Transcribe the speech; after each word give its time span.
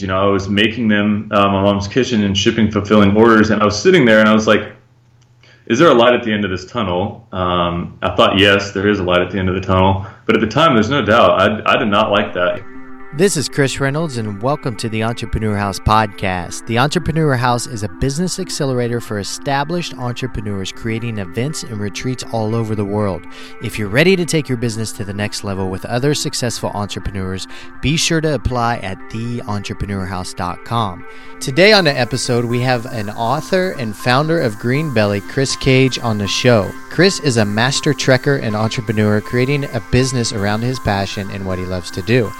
You 0.00 0.08
know, 0.08 0.20
I 0.20 0.30
was 0.30 0.48
making 0.48 0.88
them 0.88 1.28
uh, 1.32 1.48
my 1.48 1.62
mom's 1.62 1.88
kitchen 1.88 2.22
and 2.22 2.38
shipping, 2.38 2.70
fulfilling 2.70 3.16
orders, 3.16 3.50
and 3.50 3.60
I 3.60 3.64
was 3.64 3.80
sitting 3.80 4.04
there 4.04 4.20
and 4.20 4.28
I 4.28 4.32
was 4.32 4.46
like, 4.46 4.72
"Is 5.66 5.78
there 5.78 5.88
a 5.88 5.94
light 5.94 6.14
at 6.14 6.22
the 6.22 6.32
end 6.32 6.44
of 6.44 6.50
this 6.50 6.64
tunnel?" 6.64 7.26
Um, 7.32 7.98
I 8.00 8.14
thought, 8.14 8.38
yes, 8.38 8.72
there 8.72 8.88
is 8.88 9.00
a 9.00 9.02
light 9.02 9.20
at 9.20 9.30
the 9.30 9.38
end 9.38 9.48
of 9.48 9.54
the 9.56 9.60
tunnel, 9.60 10.06
but 10.24 10.36
at 10.36 10.40
the 10.40 10.46
time, 10.46 10.74
there's 10.74 10.90
no 10.90 11.04
doubt. 11.04 11.40
I, 11.42 11.74
I 11.74 11.76
did 11.76 11.88
not 11.88 12.10
like 12.10 12.32
that. 12.34 12.71
This 13.14 13.36
is 13.36 13.46
Chris 13.46 13.78
Reynolds, 13.78 14.16
and 14.16 14.40
welcome 14.40 14.74
to 14.76 14.88
the 14.88 15.02
Entrepreneur 15.02 15.54
House 15.54 15.78
podcast. 15.78 16.64
The 16.66 16.78
Entrepreneur 16.78 17.34
House 17.34 17.66
is 17.66 17.82
a 17.82 17.88
business 17.90 18.38
accelerator 18.38 19.02
for 19.02 19.18
established 19.18 19.92
entrepreneurs 19.98 20.72
creating 20.72 21.18
events 21.18 21.62
and 21.62 21.78
retreats 21.78 22.24
all 22.32 22.54
over 22.54 22.74
the 22.74 22.86
world. 22.86 23.26
If 23.62 23.78
you're 23.78 23.90
ready 23.90 24.16
to 24.16 24.24
take 24.24 24.48
your 24.48 24.56
business 24.56 24.92
to 24.92 25.04
the 25.04 25.12
next 25.12 25.44
level 25.44 25.68
with 25.68 25.84
other 25.84 26.14
successful 26.14 26.70
entrepreneurs, 26.70 27.46
be 27.82 27.98
sure 27.98 28.22
to 28.22 28.32
apply 28.32 28.78
at 28.78 28.98
theentrepreneurhouse.com. 29.10 31.06
Today 31.38 31.74
on 31.74 31.84
the 31.84 31.98
episode, 31.98 32.46
we 32.46 32.60
have 32.60 32.86
an 32.86 33.10
author 33.10 33.72
and 33.72 33.94
founder 33.94 34.40
of 34.40 34.58
Green 34.58 34.94
Belly, 34.94 35.20
Chris 35.20 35.54
Cage, 35.56 35.98
on 35.98 36.16
the 36.16 36.26
show. 36.26 36.72
Chris 36.88 37.20
is 37.20 37.36
a 37.36 37.44
master 37.44 37.92
trekker 37.92 38.40
and 38.42 38.56
entrepreneur 38.56 39.20
creating 39.20 39.64
a 39.64 39.82
business 39.90 40.32
around 40.32 40.62
his 40.62 40.78
passion 40.78 41.30
and 41.30 41.46
what 41.46 41.58
he 41.58 41.66
loves 41.66 41.90
to 41.90 42.00
do. 42.00 42.32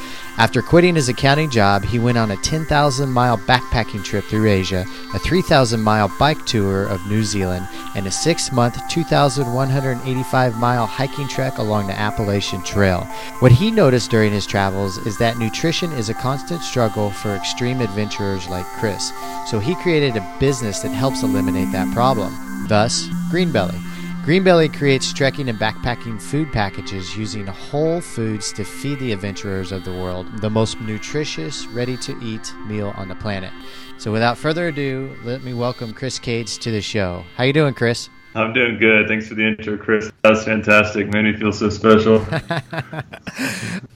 After 0.42 0.60
quitting 0.60 0.96
his 0.96 1.08
accounting 1.08 1.50
job, 1.50 1.84
he 1.84 2.00
went 2.00 2.18
on 2.18 2.32
a 2.32 2.36
10,000 2.36 3.08
mile 3.08 3.38
backpacking 3.38 4.02
trip 4.02 4.24
through 4.24 4.50
Asia, 4.50 4.84
a 5.14 5.18
3,000 5.20 5.80
mile 5.80 6.12
bike 6.18 6.44
tour 6.46 6.84
of 6.84 7.06
New 7.06 7.22
Zealand, 7.22 7.68
and 7.94 8.08
a 8.08 8.10
six 8.10 8.50
month, 8.50 8.76
2,185 8.88 10.56
mile 10.56 10.84
hiking 10.84 11.28
trek 11.28 11.58
along 11.58 11.86
the 11.86 11.96
Appalachian 11.96 12.60
Trail. 12.64 13.04
What 13.38 13.52
he 13.52 13.70
noticed 13.70 14.10
during 14.10 14.32
his 14.32 14.44
travels 14.44 14.98
is 15.06 15.16
that 15.18 15.38
nutrition 15.38 15.92
is 15.92 16.08
a 16.08 16.14
constant 16.14 16.62
struggle 16.62 17.12
for 17.12 17.36
extreme 17.36 17.80
adventurers 17.80 18.48
like 18.48 18.66
Chris, 18.80 19.12
so 19.46 19.60
he 19.60 19.76
created 19.76 20.16
a 20.16 20.36
business 20.40 20.80
that 20.80 20.90
helps 20.90 21.22
eliminate 21.22 21.70
that 21.70 21.94
problem. 21.94 22.66
Thus, 22.66 23.06
Greenbelly. 23.30 23.80
Greenbelly 24.22 24.72
creates 24.72 25.12
trekking 25.12 25.48
and 25.48 25.58
backpacking 25.58 26.22
food 26.22 26.52
packages 26.52 27.16
using 27.16 27.44
whole 27.44 28.00
foods 28.00 28.52
to 28.52 28.62
feed 28.62 29.00
the 29.00 29.10
adventurers 29.10 29.72
of 29.72 29.84
the 29.84 29.90
world 29.92 30.28
the 30.40 30.48
most 30.48 30.80
nutritious, 30.80 31.66
ready 31.66 31.96
to 31.96 32.16
eat 32.22 32.54
meal 32.68 32.94
on 32.96 33.08
the 33.08 33.16
planet. 33.16 33.52
So 33.98 34.12
without 34.12 34.38
further 34.38 34.68
ado, 34.68 35.16
let 35.24 35.42
me 35.42 35.54
welcome 35.54 35.92
Chris 35.92 36.20
Cage 36.20 36.58
to 36.58 36.70
the 36.70 36.80
show. 36.80 37.24
How 37.36 37.42
you 37.42 37.52
doing, 37.52 37.74
Chris? 37.74 38.10
I'm 38.36 38.52
doing 38.52 38.78
good. 38.78 39.08
Thanks 39.08 39.26
for 39.26 39.34
the 39.34 39.44
intro, 39.44 39.76
Chris. 39.76 40.12
That 40.22 40.30
was 40.30 40.44
fantastic. 40.44 41.08
Made 41.08 41.24
me 41.24 41.36
feel 41.36 41.50
so 41.50 41.68
special. 41.68 42.18
well, 42.48 43.02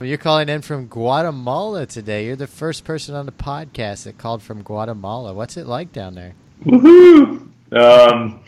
you're 0.01 0.17
calling 0.17 0.49
in 0.49 0.61
from 0.61 0.87
Guatemala 0.87 1.85
today. 1.85 2.25
You're 2.25 2.35
the 2.35 2.47
first 2.47 2.83
person 2.83 3.15
on 3.15 3.25
the 3.25 3.31
podcast 3.31 4.03
that 4.03 4.17
called 4.17 4.43
from 4.43 4.61
Guatemala. 4.61 5.33
What's 5.33 5.55
it 5.55 5.67
like 5.67 5.93
down 5.93 6.15
there? 6.15 6.33
Woohoo! 6.65 7.47
Um, 7.71 8.41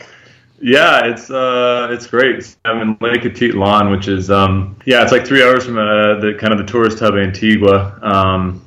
yeah, 0.60 1.06
it's 1.06 1.30
uh, 1.30 1.88
it's 1.90 2.06
great. 2.06 2.56
I'm 2.64 2.80
in 2.80 2.96
Lake 3.00 3.22
Atitlan, 3.22 3.90
which 3.90 4.08
is 4.08 4.30
um, 4.30 4.76
yeah, 4.84 5.02
it's 5.02 5.12
like 5.12 5.26
three 5.26 5.42
hours 5.42 5.64
from 5.64 5.78
uh, 5.78 6.20
the 6.20 6.36
kind 6.38 6.52
of 6.52 6.58
the 6.58 6.70
tourist 6.70 6.98
hub 6.98 7.14
Antigua. 7.14 7.98
Um, 8.02 8.64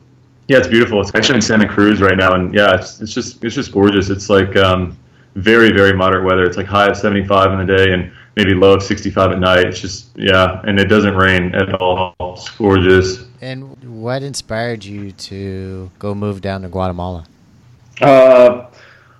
yeah, 0.47 0.57
it's 0.57 0.67
beautiful. 0.67 0.99
It's 1.01 1.13
actually 1.13 1.35
in 1.35 1.41
Santa 1.41 1.67
Cruz 1.67 2.01
right 2.01 2.17
now, 2.17 2.33
and 2.33 2.53
yeah, 2.53 2.75
it's, 2.75 2.99
it's 2.99 3.13
just 3.13 3.43
it's 3.43 3.55
just 3.55 3.71
gorgeous. 3.71 4.09
It's 4.09 4.29
like 4.29 4.55
um, 4.55 4.97
very 5.35 5.71
very 5.71 5.93
moderate 5.93 6.25
weather. 6.25 6.43
It's 6.43 6.57
like 6.57 6.65
high 6.65 6.87
of 6.87 6.97
75 6.97 7.51
in 7.59 7.65
the 7.65 7.77
day 7.77 7.93
and 7.93 8.11
maybe 8.35 8.53
low 8.55 8.73
of 8.73 8.83
65 8.83 9.31
at 9.31 9.39
night. 9.39 9.67
It's 9.67 9.79
just 9.79 10.07
yeah, 10.15 10.61
and 10.65 10.79
it 10.79 10.85
doesn't 10.85 11.15
rain 11.15 11.53
at 11.53 11.75
all. 11.75 12.15
It's 12.19 12.49
gorgeous. 12.49 13.25
And 13.41 14.01
what 14.01 14.23
inspired 14.23 14.83
you 14.83 15.11
to 15.11 15.91
go 15.99 16.15
move 16.15 16.41
down 16.41 16.63
to 16.63 16.69
Guatemala? 16.69 17.25
Uh, 18.01 18.67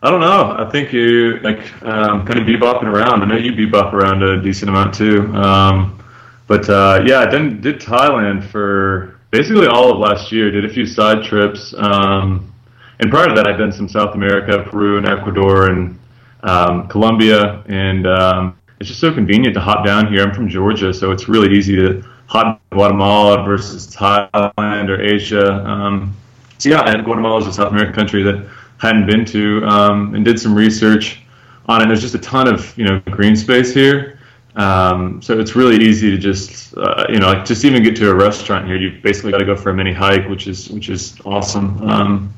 I 0.03 0.11
don't 0.11 0.19
know. 0.19 0.53
I 0.59 0.69
think 0.69 0.91
you 0.91 1.39
like 1.39 1.59
um, 1.81 2.25
kind 2.25 2.37
of 2.37 2.45
bebopping 2.45 2.93
around. 2.93 3.21
I 3.21 3.25
know 3.25 3.37
you 3.37 3.53
bebop 3.53 3.93
around 3.93 4.21
a 4.21 4.41
decent 4.41 4.67
amount 4.67 4.93
too. 4.93 5.33
Um, 5.33 6.03
but 6.45 6.69
uh, 6.69 7.01
yeah, 7.05 7.19
I 7.19 7.31
then 7.31 7.61
did 7.61 7.79
Thailand 7.79 8.43
for 8.43 9.17
basically 9.31 9.67
all 9.67 9.93
of 9.93 9.99
last 9.99 10.29
year. 10.29 10.51
Did 10.51 10.65
a 10.65 10.69
few 10.69 10.85
side 10.85 11.23
trips, 11.23 11.73
um, 11.77 12.53
and 12.99 13.09
prior 13.09 13.29
to 13.29 13.33
that, 13.33 13.47
I'd 13.47 13.57
done 13.57 13.71
some 13.71 13.87
South 13.87 14.13
America, 14.13 14.69
Peru, 14.69 14.97
and 14.97 15.07
Ecuador, 15.07 15.69
and 15.69 15.97
um, 16.41 16.89
Colombia. 16.89 17.63
And 17.67 18.05
um, 18.05 18.57
it's 18.81 18.89
just 18.89 18.99
so 18.99 19.13
convenient 19.13 19.53
to 19.53 19.61
hop 19.61 19.85
down 19.85 20.11
here. 20.11 20.21
I'm 20.21 20.33
from 20.33 20.49
Georgia, 20.49 20.93
so 20.93 21.11
it's 21.11 21.29
really 21.29 21.57
easy 21.57 21.77
to 21.77 22.03
hop 22.27 22.61
Guatemala 22.71 23.45
versus 23.45 23.87
Thailand 23.95 24.89
or 24.89 25.01
Asia. 25.01 25.63
Um, 25.65 26.13
so 26.57 26.67
yeah, 26.67 26.81
and 26.81 27.05
Guatemala 27.05 27.39
is 27.39 27.47
a 27.47 27.53
South 27.53 27.71
American 27.71 27.95
country 27.95 28.21
that 28.23 28.45
hadn't 28.83 29.07
been 29.07 29.25
to, 29.25 29.65
um, 29.65 30.13
and 30.13 30.23
did 30.23 30.39
some 30.39 30.53
research 30.53 31.21
on 31.67 31.81
it. 31.81 31.87
There's 31.87 32.01
just 32.01 32.15
a 32.15 32.19
ton 32.19 32.53
of 32.53 32.77
you 32.77 32.85
know 32.85 32.99
green 33.09 33.35
space 33.35 33.73
here, 33.73 34.19
um, 34.57 35.21
so 35.21 35.39
it's 35.39 35.55
really 35.55 35.83
easy 35.83 36.11
to 36.11 36.17
just 36.17 36.77
uh, 36.77 37.05
you 37.09 37.19
know 37.19 37.27
like 37.27 37.45
just 37.45 37.65
even 37.65 37.81
get 37.81 37.95
to 37.95 38.11
a 38.11 38.13
restaurant 38.13 38.67
here. 38.67 38.75
You 38.75 38.99
basically 39.01 39.31
got 39.31 39.39
to 39.39 39.45
go 39.45 39.55
for 39.55 39.69
a 39.69 39.73
mini 39.73 39.93
hike, 39.93 40.27
which 40.29 40.47
is 40.47 40.69
which 40.69 40.89
is 40.89 41.17
awesome. 41.25 41.81
Um, 41.81 42.33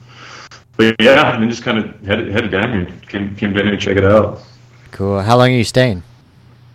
but 0.77 0.95
yeah, 1.01 1.33
and 1.33 1.41
then 1.41 1.49
just 1.49 1.63
kind 1.63 1.79
of 1.79 1.99
headed 2.05 2.31
headed 2.31 2.51
down 2.51 2.71
here, 2.71 2.99
came 3.07 3.35
came 3.35 3.53
down 3.53 3.65
here 3.65 3.75
to 3.75 3.77
check 3.77 3.97
it 3.97 4.05
out. 4.05 4.41
Cool. 4.91 5.21
How 5.21 5.37
long 5.37 5.49
are 5.49 5.57
you 5.57 5.63
staying? 5.63 6.03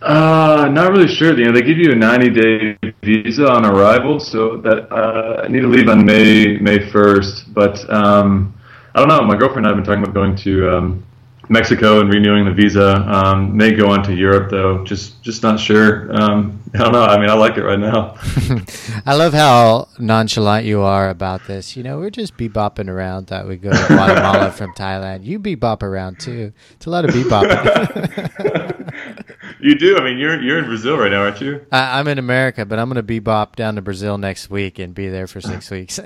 Uh, 0.01 0.67
not 0.71 0.91
really 0.91 1.07
sure. 1.07 1.37
You 1.37 1.45
know, 1.45 1.51
they 1.51 1.61
give 1.61 1.77
you 1.77 1.91
a 1.91 1.95
90 1.95 2.29
day 2.29 2.77
visa 3.03 3.47
on 3.47 3.65
arrival, 3.65 4.19
so 4.19 4.57
that 4.57 4.91
uh, 4.91 5.43
I 5.43 5.47
need 5.47 5.61
to 5.61 5.67
leave 5.67 5.87
on 5.89 6.03
May 6.03 6.57
May 6.57 6.79
1st. 6.79 7.53
But 7.53 7.87
um, 7.89 8.53
I 8.93 8.99
don't 8.99 9.07
know. 9.07 9.21
My 9.21 9.37
girlfriend 9.37 9.65
and 9.65 9.67
I 9.67 9.69
have 9.69 9.77
been 9.77 9.85
talking 9.85 10.03
about 10.03 10.13
going 10.13 10.35
to 10.37 10.77
um, 10.77 11.05
Mexico 11.51 11.99
and 11.99 12.11
renewing 12.13 12.45
the 12.45 12.51
visa. 12.51 12.95
Um, 12.95 13.55
may 13.57 13.73
go 13.73 13.89
on 13.89 14.03
to 14.03 14.13
Europe 14.13 14.49
though. 14.49 14.85
Just 14.85 15.21
just 15.21 15.43
not 15.43 15.59
sure. 15.59 16.09
Um, 16.13 16.61
I 16.73 16.77
don't 16.77 16.93
know. 16.93 17.03
I 17.03 17.19
mean, 17.19 17.29
I 17.29 17.33
like 17.33 17.57
it 17.57 17.63
right 17.63 17.79
now. 17.79 18.15
I 19.05 19.15
love 19.15 19.33
how 19.33 19.89
nonchalant 19.99 20.65
you 20.65 20.81
are 20.81 21.09
about 21.09 21.45
this. 21.47 21.75
You 21.75 21.83
know, 21.83 21.99
we're 21.99 22.09
just 22.09 22.37
bebopping 22.37 22.87
around. 22.87 23.27
That 23.27 23.47
we 23.47 23.57
go 23.57 23.71
to 23.71 23.87
Guatemala 23.87 24.51
from 24.57 24.73
Thailand. 24.73 25.25
You 25.25 25.39
bebop 25.39 25.83
around 25.83 26.19
too. 26.19 26.53
It's 26.71 26.85
a 26.85 26.89
lot 26.89 27.03
of 27.03 27.11
bebopping. 27.11 27.61
you 29.59 29.75
do. 29.75 29.97
I 29.97 30.03
mean, 30.05 30.17
you're 30.17 30.41
you're 30.41 30.59
in 30.59 30.65
Brazil 30.65 30.97
right 30.97 31.11
now, 31.11 31.23
aren't 31.23 31.41
you? 31.41 31.65
I, 31.71 31.99
I'm 31.99 32.07
in 32.07 32.17
America, 32.17 32.65
but 32.65 32.79
I'm 32.79 32.89
going 32.89 33.05
to 33.05 33.21
bebop 33.21 33.57
down 33.57 33.75
to 33.75 33.81
Brazil 33.81 34.17
next 34.17 34.49
week 34.49 34.79
and 34.79 34.95
be 34.95 35.09
there 35.09 35.27
for 35.27 35.41
six 35.41 35.69
weeks. 35.69 35.99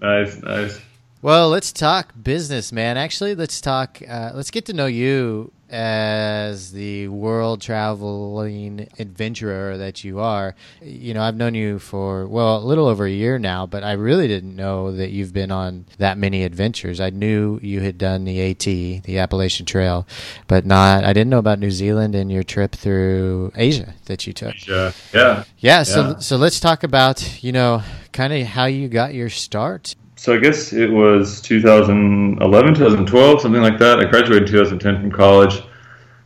nice, 0.00 0.42
nice. 0.42 0.80
Well, 1.24 1.48
let's 1.48 1.72
talk 1.72 2.12
business, 2.22 2.70
man. 2.70 2.98
Actually, 2.98 3.34
let's 3.34 3.58
talk. 3.62 3.98
Uh, 4.06 4.32
let's 4.34 4.50
get 4.50 4.66
to 4.66 4.74
know 4.74 4.84
you 4.84 5.52
as 5.70 6.72
the 6.72 7.08
world 7.08 7.62
traveling 7.62 8.90
adventurer 8.98 9.78
that 9.78 10.04
you 10.04 10.20
are. 10.20 10.54
You 10.82 11.14
know, 11.14 11.22
I've 11.22 11.36
known 11.36 11.54
you 11.54 11.78
for 11.78 12.26
well, 12.26 12.58
a 12.58 12.66
little 12.66 12.86
over 12.86 13.06
a 13.06 13.10
year 13.10 13.38
now, 13.38 13.64
but 13.64 13.82
I 13.82 13.92
really 13.92 14.28
didn't 14.28 14.54
know 14.54 14.92
that 14.92 15.12
you've 15.12 15.32
been 15.32 15.50
on 15.50 15.86
that 15.96 16.18
many 16.18 16.44
adventures. 16.44 17.00
I 17.00 17.08
knew 17.08 17.58
you 17.62 17.80
had 17.80 17.96
done 17.96 18.24
the 18.24 18.50
AT, 18.50 18.58
the 19.04 19.16
Appalachian 19.16 19.64
Trail, 19.64 20.06
but 20.46 20.66
not. 20.66 21.04
I 21.04 21.14
didn't 21.14 21.30
know 21.30 21.38
about 21.38 21.58
New 21.58 21.70
Zealand 21.70 22.14
and 22.14 22.30
your 22.30 22.42
trip 22.42 22.72
through 22.72 23.50
Asia 23.56 23.94
that 24.04 24.26
you 24.26 24.34
took. 24.34 24.56
Asia, 24.56 24.92
yeah, 25.14 25.44
yeah. 25.56 25.82
So, 25.84 26.00
yeah. 26.02 26.18
so 26.18 26.36
let's 26.36 26.60
talk 26.60 26.82
about 26.82 27.42
you 27.42 27.52
know 27.52 27.82
kind 28.12 28.34
of 28.34 28.46
how 28.48 28.66
you 28.66 28.88
got 28.88 29.14
your 29.14 29.30
start 29.30 29.94
so 30.16 30.34
I 30.34 30.38
guess 30.38 30.72
it 30.72 30.90
was 30.90 31.40
2011, 31.40 32.74
2012, 32.74 33.40
something 33.40 33.62
like 33.62 33.78
that. 33.78 33.98
I 33.98 34.04
graduated 34.04 34.48
in 34.48 34.52
2010 34.52 35.00
from 35.00 35.10
college, 35.10 35.62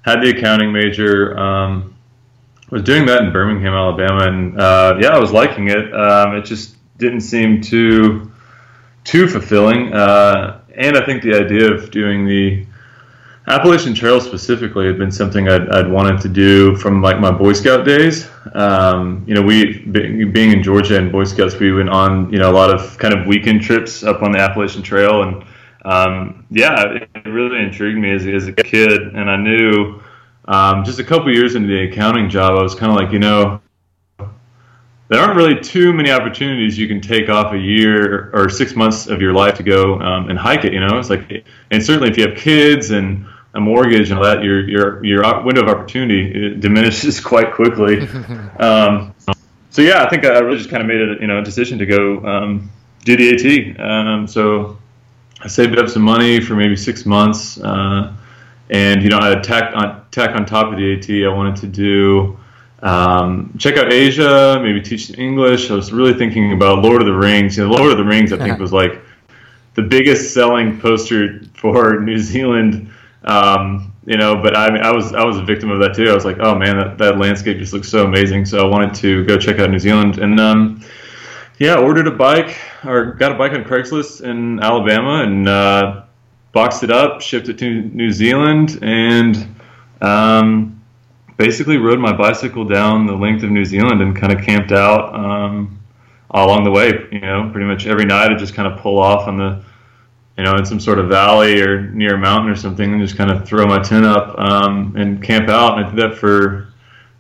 had 0.02 0.20
the 0.20 0.36
accounting 0.36 0.72
major, 0.72 1.38
um, 1.38 1.94
was 2.70 2.82
doing 2.82 3.06
that 3.06 3.22
in 3.22 3.32
Birmingham, 3.32 3.72
Alabama, 3.72 4.26
and 4.26 4.60
uh, 4.60 4.98
yeah, 5.00 5.08
I 5.08 5.18
was 5.18 5.32
liking 5.32 5.68
it. 5.68 5.94
Um, 5.94 6.36
it 6.36 6.44
just 6.44 6.76
didn't 6.98 7.22
seem 7.22 7.60
too 7.60 8.30
too 9.04 9.26
fulfilling, 9.26 9.92
uh, 9.94 10.60
and 10.76 10.96
I 10.96 11.06
think 11.06 11.22
the 11.22 11.34
idea 11.34 11.72
of 11.72 11.90
doing 11.90 12.26
the 12.26 12.66
Appalachian 13.48 13.94
Trail 13.94 14.20
specifically 14.20 14.86
had 14.86 14.98
been 14.98 15.10
something 15.10 15.48
I'd, 15.48 15.68
I'd, 15.70 15.90
wanted 15.90 16.20
to 16.20 16.28
do 16.28 16.76
from 16.76 17.00
like 17.00 17.18
my 17.18 17.30
Boy 17.30 17.52
Scout 17.54 17.84
days. 17.84 18.28
Um, 18.54 19.24
you 19.26 19.34
know, 19.34 19.42
we 19.42 19.78
being 19.86 20.52
in 20.52 20.62
Georgia 20.62 20.98
and 20.98 21.10
Boy 21.10 21.24
Scouts, 21.24 21.58
we 21.58 21.72
went 21.72 21.88
on 21.88 22.32
you 22.32 22.38
know 22.38 22.50
a 22.50 22.52
lot 22.52 22.70
of 22.70 22.98
kind 22.98 23.14
of 23.14 23.26
weekend 23.26 23.62
trips 23.62 24.02
up 24.02 24.22
on 24.22 24.32
the 24.32 24.38
Appalachian 24.38 24.82
Trail, 24.82 25.22
and 25.22 25.44
um, 25.84 26.46
yeah, 26.50 26.98
it 27.14 27.28
really 27.28 27.62
intrigued 27.62 27.98
me 27.98 28.12
as, 28.12 28.26
as 28.26 28.48
a 28.48 28.52
kid. 28.52 29.00
And 29.00 29.30
I 29.30 29.36
knew 29.36 30.00
um, 30.46 30.84
just 30.84 30.98
a 30.98 31.04
couple 31.04 31.32
years 31.32 31.54
into 31.54 31.68
the 31.68 31.90
accounting 31.90 32.28
job, 32.28 32.58
I 32.58 32.62
was 32.62 32.74
kind 32.74 32.92
of 32.92 32.96
like, 32.96 33.12
you 33.12 33.18
know, 33.18 33.60
there 35.08 35.20
aren't 35.20 35.36
really 35.36 35.58
too 35.58 35.92
many 35.92 36.10
opportunities 36.10 36.78
you 36.78 36.86
can 36.86 37.00
take 37.00 37.30
off 37.30 37.54
a 37.54 37.58
year 37.58 38.30
or 38.34 38.50
six 38.50 38.76
months 38.76 39.06
of 39.06 39.22
your 39.22 39.32
life 39.32 39.54
to 39.54 39.62
go 39.62 39.98
um, 40.00 40.28
and 40.28 40.38
hike 40.38 40.64
it. 40.64 40.74
You 40.74 40.80
know, 40.80 40.98
it's 40.98 41.08
like, 41.08 41.46
and 41.70 41.82
certainly 41.82 42.10
if 42.10 42.18
you 42.18 42.28
have 42.28 42.36
kids 42.36 42.90
and 42.90 43.26
a 43.54 43.60
mortgage 43.60 44.10
and 44.10 44.18
all 44.18 44.24
that, 44.24 44.42
your 44.42 44.68
your 44.68 45.04
your 45.04 45.44
window 45.44 45.62
of 45.62 45.68
opportunity 45.68 46.54
diminishes 46.56 47.20
quite 47.32 47.52
quickly. 47.52 48.00
um, 48.58 49.14
so 49.70 49.82
yeah, 49.82 50.04
I 50.04 50.08
think 50.08 50.24
I 50.24 50.38
really 50.38 50.58
just 50.58 50.70
kind 50.70 50.82
of 50.82 50.88
made 50.88 51.00
a 51.00 51.20
you 51.20 51.26
know 51.26 51.42
decision 51.42 51.78
to 51.78 51.86
go 51.86 52.24
um, 52.26 52.70
do 53.04 53.16
the 53.16 53.76
AT. 53.76 53.80
Um, 53.80 54.26
so 54.26 54.78
I 55.40 55.48
saved 55.48 55.78
up 55.78 55.88
some 55.88 56.02
money 56.02 56.40
for 56.40 56.54
maybe 56.54 56.76
six 56.76 57.06
months, 57.06 57.60
uh, 57.60 58.14
and 58.70 59.02
you 59.02 59.08
know, 59.08 59.18
I 59.18 59.28
had 59.28 59.44
tack 59.44 59.74
on 59.74 60.04
tack 60.10 60.34
on 60.34 60.46
top 60.46 60.72
of 60.72 60.78
the 60.78 60.94
AT. 60.94 61.10
I 61.10 61.34
wanted 61.34 61.56
to 61.56 61.66
do 61.66 62.38
um, 62.82 63.54
check 63.58 63.76
out 63.76 63.92
Asia, 63.92 64.60
maybe 64.62 64.80
teach 64.80 65.16
English. 65.18 65.70
I 65.70 65.74
was 65.74 65.92
really 65.92 66.14
thinking 66.14 66.52
about 66.52 66.82
Lord 66.82 67.00
of 67.00 67.06
the 67.06 67.14
Rings. 67.14 67.56
You 67.56 67.64
know, 67.64 67.70
Lord 67.70 67.90
of 67.90 67.98
the 67.98 68.04
Rings, 68.04 68.32
I 68.32 68.38
think, 68.38 68.58
was 68.60 68.72
like 68.72 69.00
the 69.74 69.82
biggest 69.82 70.32
selling 70.32 70.80
poster 70.80 71.42
for 71.54 72.00
New 72.00 72.18
Zealand. 72.18 72.90
Um, 73.24 73.92
you 74.06 74.16
know, 74.16 74.40
but 74.42 74.56
I 74.56 74.74
I 74.76 74.92
was 74.92 75.12
I 75.12 75.24
was 75.24 75.36
a 75.36 75.42
victim 75.42 75.70
of 75.70 75.80
that 75.80 75.94
too. 75.94 76.10
I 76.10 76.14
was 76.14 76.24
like, 76.24 76.38
oh 76.40 76.54
man, 76.54 76.78
that, 76.78 76.98
that 76.98 77.18
landscape 77.18 77.58
just 77.58 77.72
looks 77.72 77.88
so 77.88 78.04
amazing. 78.04 78.46
So 78.46 78.66
I 78.66 78.70
wanted 78.70 78.94
to 78.96 79.24
go 79.24 79.36
check 79.36 79.58
out 79.58 79.70
New 79.70 79.78
Zealand, 79.78 80.18
and 80.18 80.40
um, 80.40 80.84
yeah, 81.58 81.76
ordered 81.76 82.06
a 82.06 82.12
bike 82.12 82.56
or 82.84 83.12
got 83.12 83.32
a 83.32 83.34
bike 83.34 83.52
on 83.52 83.64
Craigslist 83.64 84.22
in 84.22 84.60
Alabama, 84.60 85.22
and 85.24 85.48
uh, 85.48 86.02
boxed 86.52 86.82
it 86.84 86.90
up, 86.90 87.20
shipped 87.20 87.48
it 87.48 87.58
to 87.58 87.82
New 87.82 88.10
Zealand, 88.10 88.78
and 88.82 89.56
um, 90.00 90.80
basically 91.36 91.76
rode 91.76 91.98
my 91.98 92.16
bicycle 92.16 92.64
down 92.64 93.06
the 93.06 93.14
length 93.14 93.42
of 93.42 93.50
New 93.50 93.64
Zealand 93.64 94.00
and 94.00 94.16
kind 94.16 94.32
of 94.32 94.44
camped 94.44 94.72
out 94.72 95.14
um, 95.14 95.78
along 96.30 96.64
the 96.64 96.70
way. 96.70 97.08
You 97.10 97.20
know, 97.20 97.50
pretty 97.52 97.66
much 97.66 97.86
every 97.86 98.04
night 98.04 98.30
I 98.30 98.36
just 98.36 98.54
kind 98.54 98.72
of 98.72 98.78
pull 98.80 98.98
off 98.98 99.26
on 99.26 99.36
the 99.38 99.62
you 100.38 100.44
know, 100.44 100.54
in 100.54 100.64
some 100.64 100.78
sort 100.78 101.00
of 101.00 101.08
valley 101.08 101.60
or 101.60 101.90
near 101.90 102.14
a 102.14 102.18
mountain 102.18 102.48
or 102.48 102.54
something, 102.54 102.92
and 102.92 103.02
just 103.02 103.16
kind 103.16 103.30
of 103.30 103.46
throw 103.46 103.66
my 103.66 103.80
tent 103.80 104.06
up 104.06 104.38
um, 104.38 104.94
and 104.96 105.20
camp 105.20 105.48
out. 105.48 105.76
And 105.76 105.86
I 105.86 105.90
did 105.90 105.98
that 105.98 106.16
for 106.16 106.72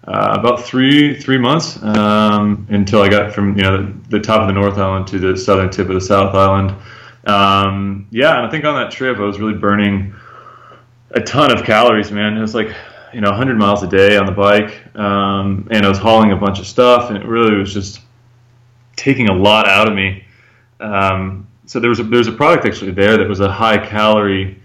uh, 0.06 0.36
about 0.38 0.62
three 0.62 1.18
three 1.20 1.36
months 1.36 1.82
um, 1.82 2.68
until 2.70 3.02
I 3.02 3.08
got 3.08 3.34
from 3.34 3.56
you 3.56 3.64
know 3.64 3.82
the, 3.82 3.92
the, 4.10 4.20
top 4.20 4.42
of 4.42 4.46
the 4.46 4.52
North 4.52 4.78
Island 4.78 5.08
to 5.08 5.18
the 5.18 5.36
southern 5.36 5.68
tip 5.68 5.88
of 5.88 5.94
the 5.94 6.00
South 6.00 6.32
Island. 6.32 6.72
Um, 7.26 8.06
yeah, 8.12 8.38
and 8.38 8.46
I 8.46 8.50
think 8.50 8.64
on 8.64 8.76
that 8.76 8.92
trip 8.92 9.18
I 9.18 9.22
was 9.22 9.40
really 9.40 9.58
burning 9.58 10.14
a 11.10 11.20
ton 11.20 11.50
of 11.50 11.64
calories, 11.64 12.12
man. 12.12 12.36
It 12.36 12.40
was 12.40 12.54
like 12.54 12.72
you 13.12 13.20
know 13.20 13.30
100 13.30 13.58
miles 13.58 13.82
a 13.82 13.88
day 13.88 14.16
on 14.16 14.26
the 14.26 14.32
bike, 14.32 14.80
um, 14.96 15.66
and 15.72 15.84
I 15.84 15.88
was 15.88 15.98
hauling 15.98 16.30
a 16.30 16.36
bunch 16.36 16.60
of 16.60 16.68
stuff, 16.68 17.10
and 17.10 17.18
it 17.18 17.26
really 17.26 17.56
was 17.56 17.74
just 17.74 18.00
taking 18.94 19.28
a 19.28 19.34
lot 19.34 19.66
out 19.66 19.88
of 19.88 19.94
me. 19.94 20.24
Um, 20.78 21.47
so 21.68 21.78
there 21.78 21.90
was 21.90 22.00
a, 22.00 22.02
there 22.02 22.18
was 22.18 22.28
a 22.28 22.32
product 22.32 22.64
actually 22.64 22.92
there 22.92 23.18
that 23.18 23.28
was 23.28 23.40
a 23.40 23.52
high 23.52 23.76
calorie 23.76 24.58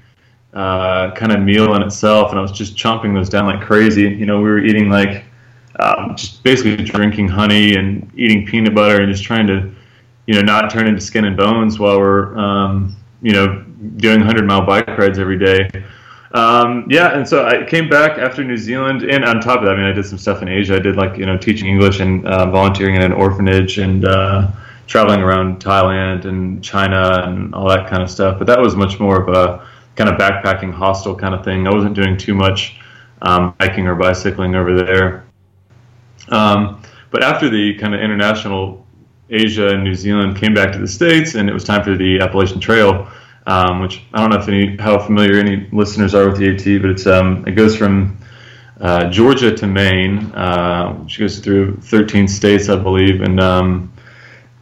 uh, 0.53 1.11
kind 1.11 1.31
of 1.31 1.41
meal 1.41 1.75
in 1.75 1.81
itself, 1.81 2.29
and 2.29 2.39
I 2.39 2.41
was 2.41 2.51
just 2.51 2.77
chomping 2.77 3.13
those 3.13 3.27
down 3.27 3.45
like 3.45 3.61
crazy. 3.61 4.03
You 4.03 4.25
know, 4.25 4.37
we 4.37 4.49
were 4.49 4.63
eating 4.63 4.89
like 4.89 5.25
um, 5.79 6.15
just 6.15 6.43
basically 6.43 6.77
drinking 6.77 7.27
honey 7.27 7.75
and 7.75 8.09
eating 8.15 8.45
peanut 8.45 8.73
butter 8.73 9.01
and 9.01 9.11
just 9.11 9.23
trying 9.23 9.47
to, 9.47 9.69
you 10.27 10.35
know, 10.35 10.41
not 10.41 10.69
turn 10.69 10.87
into 10.87 11.01
skin 11.01 11.25
and 11.25 11.35
bones 11.35 11.77
while 11.77 11.99
we're, 11.99 12.37
um, 12.37 12.95
you 13.21 13.33
know, 13.33 13.63
doing 13.97 14.19
100 14.19 14.45
mile 14.45 14.65
bike 14.65 14.87
rides 14.87 15.19
every 15.19 15.37
day. 15.37 15.69
Um, 16.33 16.87
yeah, 16.89 17.17
and 17.17 17.27
so 17.27 17.45
I 17.45 17.65
came 17.65 17.89
back 17.89 18.17
after 18.17 18.43
New 18.43 18.57
Zealand, 18.57 19.03
and 19.03 19.25
on 19.25 19.41
top 19.41 19.59
of 19.59 19.65
that, 19.65 19.73
I 19.73 19.75
mean, 19.75 19.85
I 19.85 19.91
did 19.91 20.05
some 20.05 20.17
stuff 20.17 20.41
in 20.41 20.47
Asia. 20.47 20.75
I 20.75 20.79
did 20.79 20.95
like 20.95 21.17
you 21.17 21.25
know 21.25 21.37
teaching 21.37 21.67
English 21.67 21.99
and 21.99 22.25
uh, 22.25 22.49
volunteering 22.49 22.95
in 22.95 23.01
an 23.01 23.11
orphanage 23.11 23.79
and. 23.79 24.05
Uh, 24.05 24.47
traveling 24.87 25.21
around 25.21 25.61
Thailand 25.61 26.25
and 26.25 26.63
China 26.63 27.23
and 27.25 27.53
all 27.55 27.69
that 27.69 27.89
kind 27.89 28.03
of 28.03 28.09
stuff. 28.09 28.37
But 28.37 28.47
that 28.47 28.59
was 28.59 28.75
much 28.75 28.99
more 28.99 29.21
of 29.21 29.29
a 29.29 29.67
kind 29.95 30.09
of 30.09 30.17
backpacking 30.17 30.73
hostel 30.73 31.15
kind 31.15 31.33
of 31.33 31.43
thing. 31.43 31.67
I 31.67 31.73
wasn't 31.73 31.95
doing 31.95 32.17
too 32.17 32.33
much 32.33 32.79
um, 33.21 33.55
hiking 33.59 33.87
or 33.87 33.95
bicycling 33.95 34.55
over 34.55 34.75
there. 34.75 35.25
Um, 36.29 36.81
but 37.11 37.23
after 37.23 37.49
the 37.49 37.75
kind 37.75 37.93
of 37.93 38.01
international 38.01 38.85
Asia 39.29 39.69
and 39.69 39.83
New 39.83 39.95
Zealand 39.95 40.37
came 40.37 40.53
back 40.53 40.71
to 40.73 40.79
the 40.79 40.87
States 40.87 41.35
and 41.35 41.49
it 41.49 41.53
was 41.53 41.63
time 41.63 41.83
for 41.83 41.95
the 41.95 42.19
Appalachian 42.19 42.59
Trail, 42.59 43.07
um, 43.47 43.81
which 43.81 44.01
I 44.13 44.21
don't 44.21 44.29
know 44.29 44.37
if 44.37 44.47
any 44.47 44.77
how 44.77 44.99
familiar 44.99 45.37
any 45.37 45.67
listeners 45.71 46.15
are 46.15 46.27
with 46.27 46.37
the 46.37 46.49
AT, 46.49 46.81
but 46.81 46.91
it's 46.91 47.07
um, 47.07 47.45
it 47.47 47.51
goes 47.51 47.75
from 47.75 48.17
uh, 48.79 49.09
Georgia 49.09 49.55
to 49.55 49.67
Maine, 49.67 50.31
uh, 50.33 50.93
which 50.93 51.19
goes 51.19 51.39
through 51.39 51.77
13 51.77 52.27
states, 52.27 52.69
I 52.69 52.75
believe, 52.75 53.21
and 53.21 53.39
um, 53.39 53.92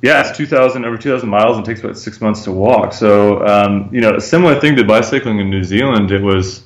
yeah, 0.02 0.28
it's 0.28 0.36
2,000 0.36 0.84
over 0.84 0.98
2,000 0.98 1.30
miles 1.30 1.58
and 1.58 1.66
takes 1.66 1.82
about 1.82 1.98
six 1.98 2.22
months 2.22 2.44
to 2.46 2.52
walk. 2.52 2.94
So, 2.94 3.46
um, 3.46 3.90
you 3.94 4.02
know, 4.02 4.16
a 4.16 4.22
similar 4.22 4.60
thing 4.60 4.76
to 4.78 4.84
bicycling 4.84 5.40
in 5.40 5.50
New 5.50 5.64
Zealand. 5.64 6.12
It 6.12 6.22
was 6.22 6.64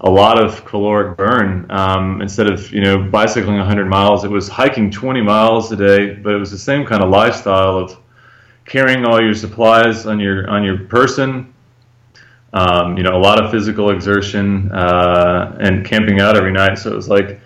a 0.00 0.10
lot 0.10 0.42
of 0.42 0.64
caloric 0.64 1.16
burn. 1.16 1.66
Um, 1.70 2.22
instead 2.22 2.50
of 2.50 2.72
you 2.72 2.80
know 2.80 3.02
bicycling 3.02 3.58
100 3.58 3.86
miles, 3.86 4.24
it 4.24 4.30
was 4.30 4.48
hiking 4.48 4.90
20 4.90 5.20
miles 5.20 5.70
a 5.72 5.76
day. 5.76 6.14
But 6.14 6.34
it 6.34 6.38
was 6.38 6.50
the 6.50 6.58
same 6.58 6.86
kind 6.86 7.02
of 7.02 7.10
lifestyle 7.10 7.76
of 7.78 7.98
carrying 8.64 9.04
all 9.04 9.20
your 9.20 9.34
supplies 9.34 10.06
on 10.06 10.18
your 10.18 10.48
on 10.48 10.64
your 10.64 10.78
person. 10.86 11.52
Um, 12.52 12.96
you 12.96 13.04
know, 13.04 13.16
a 13.16 13.22
lot 13.22 13.42
of 13.42 13.50
physical 13.50 13.90
exertion 13.90 14.72
uh, 14.72 15.56
and 15.60 15.84
camping 15.84 16.20
out 16.20 16.36
every 16.36 16.50
night. 16.50 16.78
So 16.78 16.90
it 16.90 16.96
was 16.96 17.08
like 17.08 17.40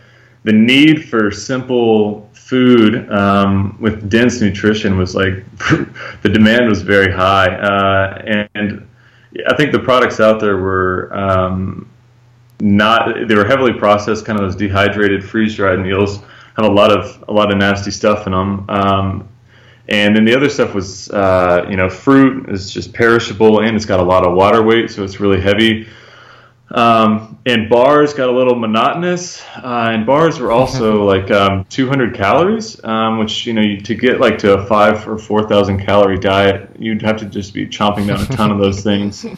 the 0.44 0.52
need 0.52 1.08
for 1.08 1.30
simple 1.30 2.30
food 2.32 3.10
um, 3.10 3.76
with 3.80 4.08
dense 4.08 4.40
nutrition 4.40 4.96
was 4.96 5.14
like 5.14 5.44
the 6.22 6.28
demand 6.28 6.68
was 6.68 6.82
very 6.82 7.12
high, 7.12 7.48
uh, 7.48 8.46
and, 8.54 8.88
I 9.48 9.56
think 9.56 9.72
the 9.72 9.80
products 9.80 10.20
out 10.20 10.38
there 10.38 10.58
were 10.58 11.12
um, 11.12 11.90
not 12.60 13.26
they 13.26 13.34
were 13.34 13.44
heavily 13.44 13.72
processed, 13.72 14.24
kind 14.24 14.38
of 14.38 14.44
those 14.44 14.54
dehydrated, 14.54 15.24
freeze 15.24 15.56
dried 15.56 15.80
meals 15.80 16.20
have 16.56 16.66
a 16.66 16.70
lot 16.70 16.90
of 16.90 17.24
a 17.28 17.32
lot 17.32 17.50
of 17.50 17.58
nasty 17.58 17.90
stuff 17.90 18.26
in 18.26 18.32
them. 18.32 18.64
Um, 18.68 19.28
and 19.88 20.16
then 20.16 20.24
the 20.24 20.34
other 20.34 20.48
stuff 20.48 20.74
was, 20.74 21.10
uh, 21.10 21.66
you 21.68 21.76
know, 21.76 21.90
fruit 21.90 22.48
is 22.48 22.72
just 22.72 22.92
perishable 22.94 23.60
and 23.60 23.76
it's 23.76 23.84
got 23.84 24.00
a 24.00 24.02
lot 24.02 24.26
of 24.26 24.34
water 24.34 24.62
weight, 24.62 24.90
so 24.90 25.04
it's 25.04 25.20
really 25.20 25.40
heavy. 25.40 25.86
Um, 26.74 27.38
and 27.46 27.70
bars 27.70 28.12
got 28.14 28.28
a 28.28 28.32
little 28.32 28.56
monotonous, 28.56 29.44
uh, 29.62 29.90
and 29.92 30.04
bars 30.04 30.40
were 30.40 30.50
also 30.50 31.04
like 31.14 31.30
um, 31.30 31.64
200 31.66 32.14
calories, 32.14 32.82
um, 32.84 33.18
which 33.18 33.46
you 33.46 33.52
know 33.52 33.62
you, 33.62 33.80
to 33.80 33.94
get 33.94 34.18
like 34.18 34.38
to 34.38 34.54
a 34.54 34.66
five 34.66 35.08
or 35.08 35.16
four 35.16 35.48
thousand 35.48 35.84
calorie 35.84 36.18
diet, 36.18 36.68
you'd 36.76 37.00
have 37.02 37.16
to 37.18 37.26
just 37.26 37.54
be 37.54 37.64
chomping 37.64 38.08
down 38.08 38.20
a 38.20 38.26
ton 38.26 38.50
of 38.50 38.58
those 38.58 38.82
things. 38.82 39.24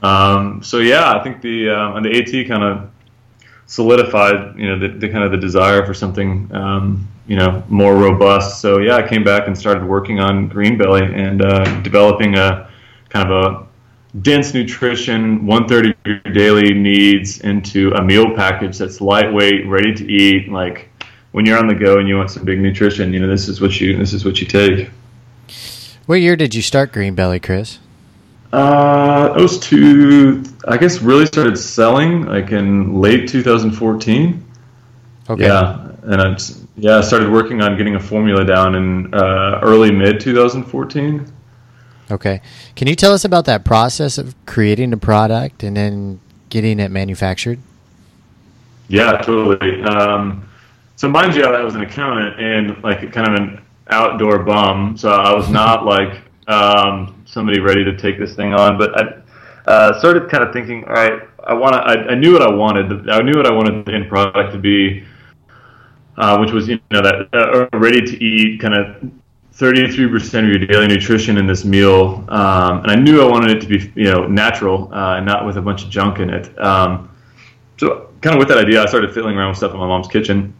Um, 0.00 0.62
so 0.62 0.78
yeah, 0.78 1.12
I 1.12 1.24
think 1.24 1.42
the 1.42 1.70
uh, 1.70 1.96
and 1.96 2.06
the 2.06 2.16
AT 2.16 2.46
kind 2.46 2.62
of 2.62 2.90
solidified, 3.66 4.58
you 4.58 4.68
know, 4.68 4.78
the, 4.78 4.96
the, 4.96 5.08
kind 5.08 5.24
of 5.24 5.30
the 5.30 5.36
desire 5.36 5.84
for 5.84 5.92
something, 5.92 6.48
um, 6.54 7.06
you 7.26 7.36
know, 7.36 7.62
more 7.68 7.96
robust. 7.96 8.60
So 8.60 8.78
yeah, 8.78 8.96
I 8.96 9.06
came 9.06 9.24
back 9.24 9.46
and 9.46 9.56
started 9.56 9.84
working 9.84 10.20
on 10.20 10.48
Green 10.48 10.78
Belly 10.78 11.02
and 11.02 11.44
uh, 11.44 11.80
developing 11.82 12.36
a 12.36 12.70
kind 13.08 13.30
of 13.30 13.44
a 13.44 13.67
dense 14.22 14.54
nutrition, 14.54 15.46
one 15.46 15.68
third 15.68 15.86
of 15.86 15.94
your 16.04 16.18
daily 16.32 16.72
needs 16.74 17.40
into 17.40 17.92
a 17.92 18.02
meal 18.02 18.34
package 18.34 18.78
that's 18.78 19.00
lightweight, 19.00 19.66
ready 19.66 19.94
to 19.94 20.10
eat. 20.10 20.48
Like 20.48 20.90
when 21.32 21.44
you're 21.46 21.58
on 21.58 21.66
the 21.66 21.74
go 21.74 21.98
and 21.98 22.08
you 22.08 22.16
want 22.16 22.30
some 22.30 22.44
big 22.44 22.58
nutrition, 22.60 23.12
you 23.12 23.20
know 23.20 23.28
this 23.28 23.48
is 23.48 23.60
what 23.60 23.80
you 23.80 23.96
this 23.96 24.12
is 24.12 24.24
what 24.24 24.40
you 24.40 24.46
take. 24.46 24.90
What 26.06 26.16
year 26.16 26.36
did 26.36 26.54
you 26.54 26.62
start 26.62 26.92
Green 26.92 27.14
Belly, 27.14 27.38
Chris? 27.38 27.78
Uh, 28.52 29.34
it 29.36 29.42
was 29.42 29.60
two. 29.60 30.42
I 30.66 30.78
guess 30.78 31.00
really 31.00 31.26
started 31.26 31.56
selling 31.58 32.24
like 32.24 32.50
in 32.50 32.98
late 32.98 33.28
2014. 33.28 34.44
Okay. 35.28 35.44
Yeah, 35.44 35.92
and 36.04 36.22
I 36.22 36.36
yeah 36.76 36.96
I 36.96 37.00
started 37.02 37.30
working 37.30 37.60
on 37.60 37.76
getting 37.76 37.96
a 37.96 38.00
formula 38.00 38.44
down 38.46 38.74
in 38.74 39.12
uh, 39.12 39.60
early 39.62 39.90
mid 39.90 40.18
2014. 40.20 41.30
Okay. 42.10 42.40
Can 42.74 42.88
you 42.88 42.94
tell 42.94 43.12
us 43.12 43.24
about 43.24 43.44
that 43.46 43.64
process 43.64 44.18
of 44.18 44.34
creating 44.46 44.92
a 44.92 44.96
product 44.96 45.62
and 45.62 45.76
then 45.76 46.20
getting 46.48 46.80
it 46.80 46.90
manufactured? 46.90 47.58
Yeah, 48.88 49.18
totally. 49.18 49.82
Um, 49.82 50.48
so 50.96 51.08
mind 51.08 51.34
you, 51.34 51.44
I 51.44 51.62
was 51.62 51.74
an 51.74 51.82
accountant 51.82 52.40
and 52.40 52.82
like 52.82 53.12
kind 53.12 53.28
of 53.28 53.34
an 53.34 53.60
outdoor 53.88 54.40
bum, 54.40 54.96
so 54.96 55.10
I 55.10 55.34
was 55.34 55.48
not 55.50 55.84
like 55.94 56.22
um, 56.46 57.22
somebody 57.26 57.60
ready 57.60 57.84
to 57.84 57.96
take 57.96 58.18
this 58.18 58.34
thing 58.34 58.54
on. 58.54 58.78
But 58.78 58.98
I 58.98 59.70
uh, 59.70 59.98
started 59.98 60.30
kind 60.30 60.42
of 60.42 60.52
thinking, 60.52 60.84
all 60.84 60.94
right, 60.94 61.22
I 61.44 61.52
want 61.52 61.74
to. 61.74 61.80
I, 61.80 62.12
I, 62.12 62.14
knew 62.14 62.32
what 62.32 62.42
I 62.42 62.50
wanted. 62.50 63.10
I 63.10 63.20
knew 63.20 63.36
what 63.36 63.46
I 63.46 63.52
wanted 63.52 63.84
the 63.84 63.92
end 63.92 64.08
product 64.08 64.52
to 64.54 64.58
be, 64.58 65.04
uh, 66.16 66.38
which 66.38 66.52
was 66.52 66.68
you 66.68 66.80
know 66.90 67.02
that 67.02 67.28
uh, 67.34 67.78
ready 67.78 68.00
to 68.00 68.24
eat 68.24 68.60
kind 68.60 68.74
of 68.74 69.10
33% 69.58 70.44
of 70.44 70.48
your 70.48 70.58
daily 70.58 70.86
nutrition 70.86 71.36
in 71.36 71.48
this 71.48 71.64
meal, 71.64 72.24
um, 72.28 72.78
and 72.82 72.92
I 72.92 72.94
knew 72.94 73.20
I 73.20 73.28
wanted 73.28 73.56
it 73.56 73.60
to 73.62 73.66
be 73.66 73.92
you 74.00 74.08
know 74.08 74.24
natural 74.24 74.88
uh, 74.94 75.16
and 75.16 75.26
not 75.26 75.44
with 75.44 75.56
a 75.56 75.62
bunch 75.62 75.82
of 75.82 75.90
junk 75.90 76.20
in 76.20 76.30
it. 76.30 76.56
Um, 76.60 77.10
so 77.76 78.10
kind 78.20 78.36
of 78.36 78.38
with 78.38 78.46
that 78.48 78.58
idea, 78.58 78.80
I 78.80 78.86
started 78.86 79.12
fiddling 79.12 79.36
around 79.36 79.48
with 79.48 79.58
stuff 79.58 79.72
in 79.72 79.78
my 79.78 79.86
mom's 79.86 80.06
kitchen, 80.06 80.54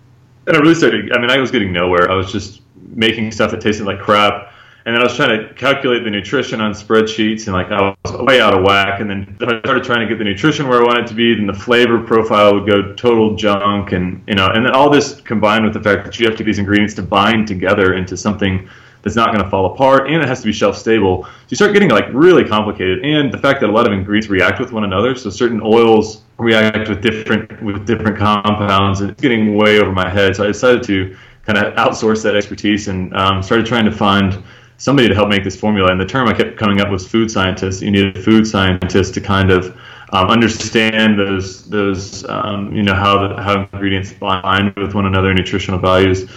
and 0.48 0.56
I 0.56 0.58
really 0.58 0.74
started. 0.74 1.12
I 1.12 1.20
mean, 1.20 1.30
I 1.30 1.38
was 1.38 1.52
getting 1.52 1.72
nowhere. 1.72 2.10
I 2.10 2.16
was 2.16 2.32
just 2.32 2.62
making 2.74 3.30
stuff 3.30 3.52
that 3.52 3.60
tasted 3.60 3.86
like 3.86 4.00
crap, 4.00 4.52
and 4.84 4.96
then 4.96 5.00
I 5.00 5.04
was 5.04 5.14
trying 5.14 5.46
to 5.46 5.54
calculate 5.54 6.02
the 6.02 6.10
nutrition 6.10 6.60
on 6.60 6.72
spreadsheets, 6.72 7.46
and 7.46 7.54
like 7.54 7.70
I 7.70 7.94
was 8.04 8.20
way 8.22 8.40
out 8.40 8.52
of 8.52 8.64
whack. 8.64 8.98
And 8.98 9.08
then 9.08 9.36
I 9.40 9.60
started 9.60 9.84
trying 9.84 10.00
to 10.00 10.08
get 10.08 10.18
the 10.18 10.24
nutrition 10.24 10.66
where 10.66 10.82
I 10.82 10.84
wanted 10.84 11.06
to 11.06 11.14
be, 11.14 11.36
then 11.36 11.46
the 11.46 11.54
flavor 11.54 12.00
profile 12.00 12.52
would 12.54 12.68
go 12.68 12.94
total 12.94 13.36
junk, 13.36 13.92
and 13.92 14.24
you 14.26 14.34
know, 14.34 14.48
and 14.48 14.66
then 14.66 14.72
all 14.72 14.90
this 14.90 15.20
combined 15.20 15.64
with 15.64 15.74
the 15.74 15.80
fact 15.80 16.04
that 16.04 16.18
you 16.18 16.26
have 16.26 16.34
to 16.34 16.38
get 16.38 16.46
these 16.46 16.58
ingredients 16.58 16.94
to 16.94 17.02
bind 17.02 17.46
together 17.46 17.94
into 17.94 18.16
something 18.16 18.68
that's 19.02 19.16
not 19.16 19.32
going 19.32 19.42
to 19.42 19.50
fall 19.50 19.72
apart, 19.72 20.08
and 20.08 20.22
it 20.22 20.28
has 20.28 20.40
to 20.40 20.46
be 20.46 20.52
shelf 20.52 20.76
stable. 20.76 21.24
So 21.24 21.30
you 21.48 21.56
start 21.56 21.72
getting 21.72 21.90
like 21.90 22.06
really 22.12 22.44
complicated, 22.44 23.04
and 23.04 23.32
the 23.32 23.38
fact 23.38 23.60
that 23.60 23.70
a 23.70 23.72
lot 23.72 23.86
of 23.86 23.92
ingredients 23.92 24.28
react 24.28 24.60
with 24.60 24.72
one 24.72 24.84
another. 24.84 25.14
So 25.14 25.30
certain 25.30 25.60
oils 25.62 26.22
react 26.38 26.88
with 26.88 27.02
different 27.02 27.62
with 27.62 27.86
different 27.86 28.18
compounds, 28.18 29.00
and 29.00 29.10
it's 29.10 29.20
getting 29.20 29.56
way 29.56 29.80
over 29.80 29.92
my 29.92 30.08
head. 30.08 30.36
So 30.36 30.44
I 30.44 30.48
decided 30.48 30.82
to 30.84 31.16
kind 31.44 31.58
of 31.58 31.74
outsource 31.74 32.22
that 32.22 32.36
expertise 32.36 32.88
and 32.88 33.14
um, 33.14 33.42
started 33.42 33.66
trying 33.66 33.86
to 33.86 33.92
find 33.92 34.42
somebody 34.76 35.08
to 35.08 35.14
help 35.14 35.28
make 35.28 35.44
this 35.44 35.58
formula. 35.58 35.90
And 35.90 36.00
the 36.00 36.06
term 36.06 36.28
I 36.28 36.34
kept 36.34 36.56
coming 36.56 36.80
up 36.80 36.90
was 36.90 37.06
food 37.06 37.30
scientist. 37.30 37.82
You 37.82 37.90
need 37.90 38.16
a 38.16 38.22
food 38.22 38.46
scientist 38.46 39.14
to 39.14 39.20
kind 39.20 39.50
of 39.50 39.76
um, 40.10 40.28
understand 40.28 41.18
those 41.18 41.64
those 41.64 42.24
um, 42.28 42.74
you 42.74 42.82
know 42.82 42.94
how 42.94 43.28
the, 43.28 43.42
how 43.42 43.60
ingredients 43.60 44.12
bind 44.12 44.74
with 44.76 44.94
one 44.94 45.06
another, 45.06 45.34
nutritional 45.34 45.78
values. 45.78 46.30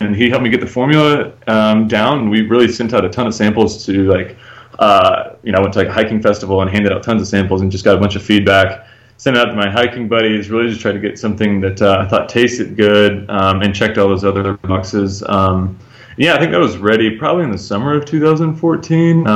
And 0.00 0.16
he 0.16 0.28
helped 0.28 0.42
me 0.42 0.50
get 0.50 0.60
the 0.60 0.66
formula 0.66 1.32
um, 1.46 1.86
down. 1.86 2.30
We 2.30 2.42
really 2.42 2.70
sent 2.70 2.94
out 2.94 3.04
a 3.04 3.08
ton 3.08 3.26
of 3.26 3.34
samples 3.34 3.86
to 3.86 4.08
like 4.10 4.36
uh, 4.78 5.34
you 5.42 5.52
know 5.52 5.58
I 5.58 5.60
went 5.62 5.74
to 5.74 5.80
like 5.80 5.88
a 5.88 5.92
hiking 5.92 6.20
festival 6.20 6.62
and 6.62 6.70
handed 6.70 6.92
out 6.92 7.02
tons 7.02 7.22
of 7.22 7.28
samples 7.28 7.60
and 7.60 7.70
just 7.70 7.84
got 7.84 7.96
a 7.96 8.00
bunch 8.00 8.16
of 8.16 8.22
feedback. 8.22 8.86
Sent 9.18 9.36
it 9.36 9.40
out 9.40 9.50
to 9.50 9.54
my 9.54 9.70
hiking 9.70 10.08
buddies. 10.08 10.50
Really 10.50 10.68
just 10.68 10.80
tried 10.80 10.92
to 10.92 10.98
get 10.98 11.16
something 11.16 11.60
that 11.60 11.80
uh, 11.80 11.98
I 12.00 12.08
thought 12.08 12.28
tasted 12.28 12.76
good 12.76 13.30
um, 13.30 13.62
and 13.62 13.72
checked 13.72 13.98
all 13.98 14.08
those 14.08 14.24
other 14.24 14.54
boxes. 14.54 15.22
Um, 15.28 15.78
yeah, 16.16 16.34
I 16.34 16.38
think 16.38 16.50
that 16.50 16.58
was 16.58 16.76
ready 16.76 17.16
probably 17.16 17.44
in 17.44 17.52
the 17.52 17.58
summer 17.58 17.94
of 17.94 18.04
2014. 18.04 19.26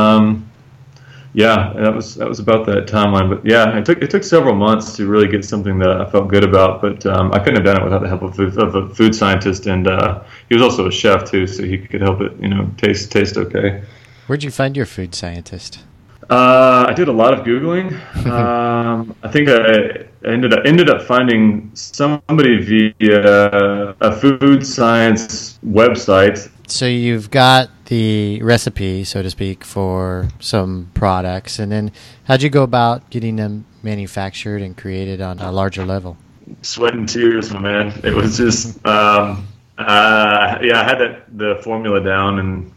Yeah, 1.36 1.74
that 1.76 1.94
was 1.94 2.14
that 2.14 2.26
was 2.26 2.38
about 2.38 2.64
that 2.64 2.86
timeline. 2.86 3.28
But 3.28 3.44
yeah, 3.44 3.76
it 3.76 3.84
took 3.84 4.02
it 4.02 4.08
took 4.08 4.24
several 4.24 4.54
months 4.54 4.96
to 4.96 5.06
really 5.06 5.28
get 5.28 5.44
something 5.44 5.78
that 5.80 6.00
I 6.00 6.08
felt 6.08 6.28
good 6.28 6.42
about. 6.42 6.80
But 6.80 7.04
um, 7.04 7.30
I 7.34 7.38
couldn't 7.40 7.56
have 7.56 7.64
done 7.64 7.82
it 7.82 7.84
without 7.84 8.00
the 8.00 8.08
help 8.08 8.22
of, 8.22 8.38
of 8.56 8.74
a 8.74 8.88
food 8.94 9.14
scientist, 9.14 9.66
and 9.66 9.86
uh, 9.86 10.22
he 10.48 10.54
was 10.54 10.62
also 10.62 10.86
a 10.86 10.90
chef 10.90 11.30
too, 11.30 11.46
so 11.46 11.62
he 11.62 11.76
could 11.76 12.00
help 12.00 12.22
it, 12.22 12.32
you 12.40 12.48
know, 12.48 12.70
taste 12.78 13.12
taste 13.12 13.36
okay. 13.36 13.82
Where'd 14.28 14.44
you 14.44 14.50
find 14.50 14.74
your 14.74 14.86
food 14.86 15.14
scientist? 15.14 15.84
Uh, 16.30 16.86
I 16.88 16.94
did 16.94 17.08
a 17.08 17.12
lot 17.12 17.34
of 17.34 17.44
googling. 17.44 17.92
um, 18.26 19.14
I 19.22 19.28
think 19.28 19.50
I 19.50 20.06
ended 20.26 20.54
up 20.54 20.64
ended 20.64 20.88
up 20.88 21.02
finding 21.02 21.70
somebody 21.74 22.62
via 22.64 23.94
a 24.00 24.10
food 24.10 24.66
science 24.66 25.58
website 25.62 26.50
so 26.66 26.86
you've 26.86 27.30
got 27.30 27.70
the 27.86 28.42
recipe, 28.42 29.04
so 29.04 29.22
to 29.22 29.30
speak, 29.30 29.64
for 29.64 30.28
some 30.40 30.90
products, 30.94 31.58
and 31.58 31.72
then 31.72 31.92
how'd 32.24 32.42
you 32.42 32.50
go 32.50 32.62
about 32.62 33.08
getting 33.10 33.36
them 33.36 33.64
manufactured 33.82 34.62
and 34.62 34.76
created 34.76 35.20
on 35.20 35.38
a 35.38 35.50
larger 35.50 35.84
level? 35.84 36.16
Sweat 36.62 36.94
and 36.94 37.08
tears, 37.08 37.52
my 37.52 37.58
man. 37.58 38.00
It 38.04 38.14
was 38.14 38.36
just, 38.36 38.84
um, 38.86 39.46
uh, 39.78 40.58
yeah, 40.62 40.80
I 40.80 40.84
had 40.84 40.98
that 40.98 41.24
the 41.36 41.60
formula 41.62 42.00
down, 42.02 42.38
and 42.38 42.72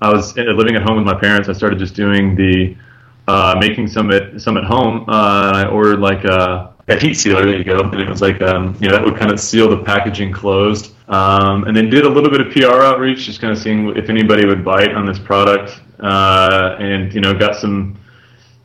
I 0.00 0.12
was 0.12 0.36
living 0.36 0.76
at 0.76 0.82
home 0.82 0.96
with 0.96 1.06
my 1.06 1.18
parents. 1.18 1.48
I 1.48 1.52
started 1.52 1.78
just 1.78 1.94
doing 1.94 2.34
the 2.34 2.76
uh, 3.28 3.56
making 3.58 3.88
some 3.88 4.10
at 4.10 4.40
some 4.40 4.56
at 4.56 4.64
home. 4.64 5.04
Uh, 5.08 5.52
I 5.54 5.68
ordered 5.68 6.00
like 6.00 6.24
a, 6.24 6.72
a 6.88 6.96
heat 6.96 7.14
sealer. 7.14 7.44
There 7.44 7.56
you 7.56 7.64
go. 7.64 7.80
And 7.80 8.00
it 8.00 8.08
was 8.08 8.22
like 8.22 8.40
um, 8.42 8.76
you 8.80 8.88
know 8.88 8.96
that 8.96 9.04
would 9.04 9.16
kind 9.16 9.30
of 9.30 9.40
seal 9.40 9.68
the 9.68 9.82
packaging 9.82 10.32
closed 10.32 10.92
um, 11.08 11.64
and 11.64 11.76
then 11.76 11.88
did 11.88 12.04
a 12.04 12.08
little 12.08 12.30
bit 12.30 12.40
of 12.40 12.52
PR 12.52 12.82
outreach, 12.82 13.26
just 13.26 13.40
kind 13.40 13.52
of 13.52 13.58
seeing 13.58 13.96
if 13.96 14.10
anybody 14.10 14.44
would 14.44 14.64
bite 14.64 14.92
on 14.92 15.06
this 15.06 15.18
product, 15.18 15.80
uh, 16.00 16.76
and 16.80 17.14
you 17.14 17.20
know 17.20 17.32
got 17.32 17.54
some 17.56 17.96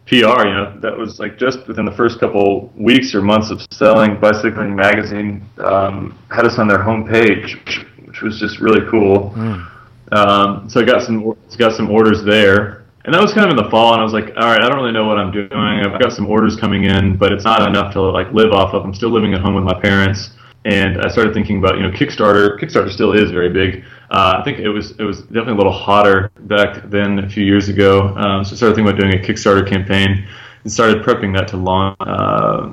PR. 0.07 0.15
You 0.15 0.53
know 0.53 0.79
that 0.81 0.97
was 0.97 1.19
like 1.19 1.37
just 1.37 1.67
within 1.67 1.85
the 1.85 1.91
first 1.91 2.19
couple 2.19 2.73
weeks 2.75 3.13
or 3.13 3.21
months 3.21 3.51
of 3.51 3.61
selling. 3.71 4.19
Bicycling 4.19 4.75
Magazine 4.75 5.47
um, 5.59 6.17
had 6.31 6.45
us 6.45 6.57
on 6.57 6.67
their 6.67 6.79
homepage, 6.79 7.63
which, 8.07 8.21
was 8.23 8.39
just 8.39 8.59
really 8.59 8.89
cool. 8.89 9.31
Mm. 9.35 9.67
Um, 10.11 10.69
so 10.69 10.81
I 10.81 10.83
got 10.83 11.03
some 11.03 11.37
got 11.57 11.75
some 11.75 11.91
orders 11.91 12.23
there, 12.23 12.85
and 13.05 13.13
that 13.13 13.21
was 13.21 13.33
kind 13.33 13.45
of 13.45 13.55
in 13.55 13.63
the 13.63 13.69
fall. 13.69 13.93
And 13.93 14.01
I 14.01 14.03
was 14.03 14.13
like, 14.13 14.29
all 14.35 14.47
right, 14.47 14.63
I 14.63 14.67
don't 14.67 14.77
really 14.77 14.91
know 14.91 15.05
what 15.05 15.19
I'm 15.19 15.31
doing. 15.31 15.51
I've 15.51 16.01
got 16.01 16.11
some 16.11 16.25
orders 16.25 16.55
coming 16.55 16.85
in, 16.85 17.17
but 17.17 17.31
it's 17.31 17.43
not 17.43 17.69
enough 17.69 17.93
to 17.93 18.01
like 18.01 18.33
live 18.33 18.51
off 18.51 18.73
of. 18.73 18.83
I'm 18.83 18.95
still 18.95 19.11
living 19.11 19.35
at 19.35 19.41
home 19.41 19.53
with 19.53 19.63
my 19.63 19.79
parents 19.79 20.31
and 20.65 21.01
I 21.01 21.07
started 21.09 21.33
thinking 21.33 21.57
about 21.57 21.77
you 21.77 21.83
know 21.83 21.91
Kickstarter. 21.91 22.59
Kickstarter 22.59 22.91
still 22.91 23.13
is 23.13 23.31
very 23.31 23.49
big. 23.49 23.83
Uh, 24.09 24.37
I 24.39 24.43
think 24.43 24.59
it 24.59 24.69
was 24.69 24.91
it 24.91 25.03
was 25.03 25.21
definitely 25.21 25.53
a 25.53 25.57
little 25.57 25.71
hotter 25.71 26.31
back 26.41 26.89
then 26.89 27.19
a 27.19 27.29
few 27.29 27.43
years 27.43 27.69
ago. 27.69 28.09
Um, 28.15 28.43
so 28.43 28.53
I 28.53 28.55
started 28.55 28.75
thinking 28.75 28.93
about 28.93 28.99
doing 28.99 29.13
a 29.15 29.27
Kickstarter 29.27 29.67
campaign 29.67 30.27
and 30.63 30.71
started 30.71 31.03
prepping 31.03 31.35
that 31.37 31.47
to 31.49 31.57
launch 31.57 31.97
uh, 32.01 32.71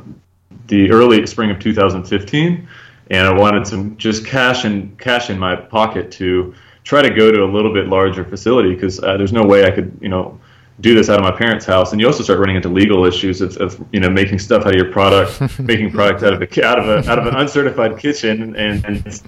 the 0.66 0.90
early 0.90 1.26
spring 1.26 1.50
of 1.50 1.58
2015. 1.58 2.68
And 3.10 3.26
I 3.26 3.32
wanted 3.32 3.66
some 3.66 3.96
just 3.96 4.26
cash 4.26 4.64
and 4.64 4.98
cash 4.98 5.30
in 5.30 5.38
my 5.38 5.56
pocket 5.56 6.10
to 6.12 6.54
try 6.84 7.00
to 7.00 7.10
go 7.10 7.30
to 7.30 7.42
a 7.42 7.50
little 7.50 7.72
bit 7.72 7.86
larger 7.86 8.24
facility 8.24 8.74
because 8.74 9.02
uh, 9.02 9.16
there's 9.16 9.32
no 9.32 9.44
way 9.44 9.64
I 9.64 9.70
could 9.70 9.96
you 10.02 10.10
know 10.10 10.38
do 10.80 10.94
this 10.94 11.08
out 11.08 11.18
of 11.18 11.24
my 11.24 11.36
parents' 11.36 11.66
house, 11.66 11.92
and 11.92 12.00
you 12.00 12.06
also 12.06 12.22
start 12.22 12.38
running 12.38 12.56
into 12.56 12.68
legal 12.68 13.04
issues 13.04 13.40
of, 13.40 13.56
of 13.56 13.84
you 13.92 14.00
know 14.00 14.08
making 14.08 14.38
stuff 14.38 14.64
out 14.64 14.74
of 14.74 14.80
your 14.80 14.92
product, 14.92 15.58
making 15.58 15.90
product 15.90 16.22
out 16.22 16.32
of 16.32 16.42
a 16.42 16.66
out 16.66 16.78
of 16.78 16.88
a 16.88 17.10
out 17.10 17.18
of 17.18 17.26
an 17.26 17.36
uncertified 17.36 17.98
kitchen, 17.98 18.54
and, 18.56 18.84
and 18.84 19.22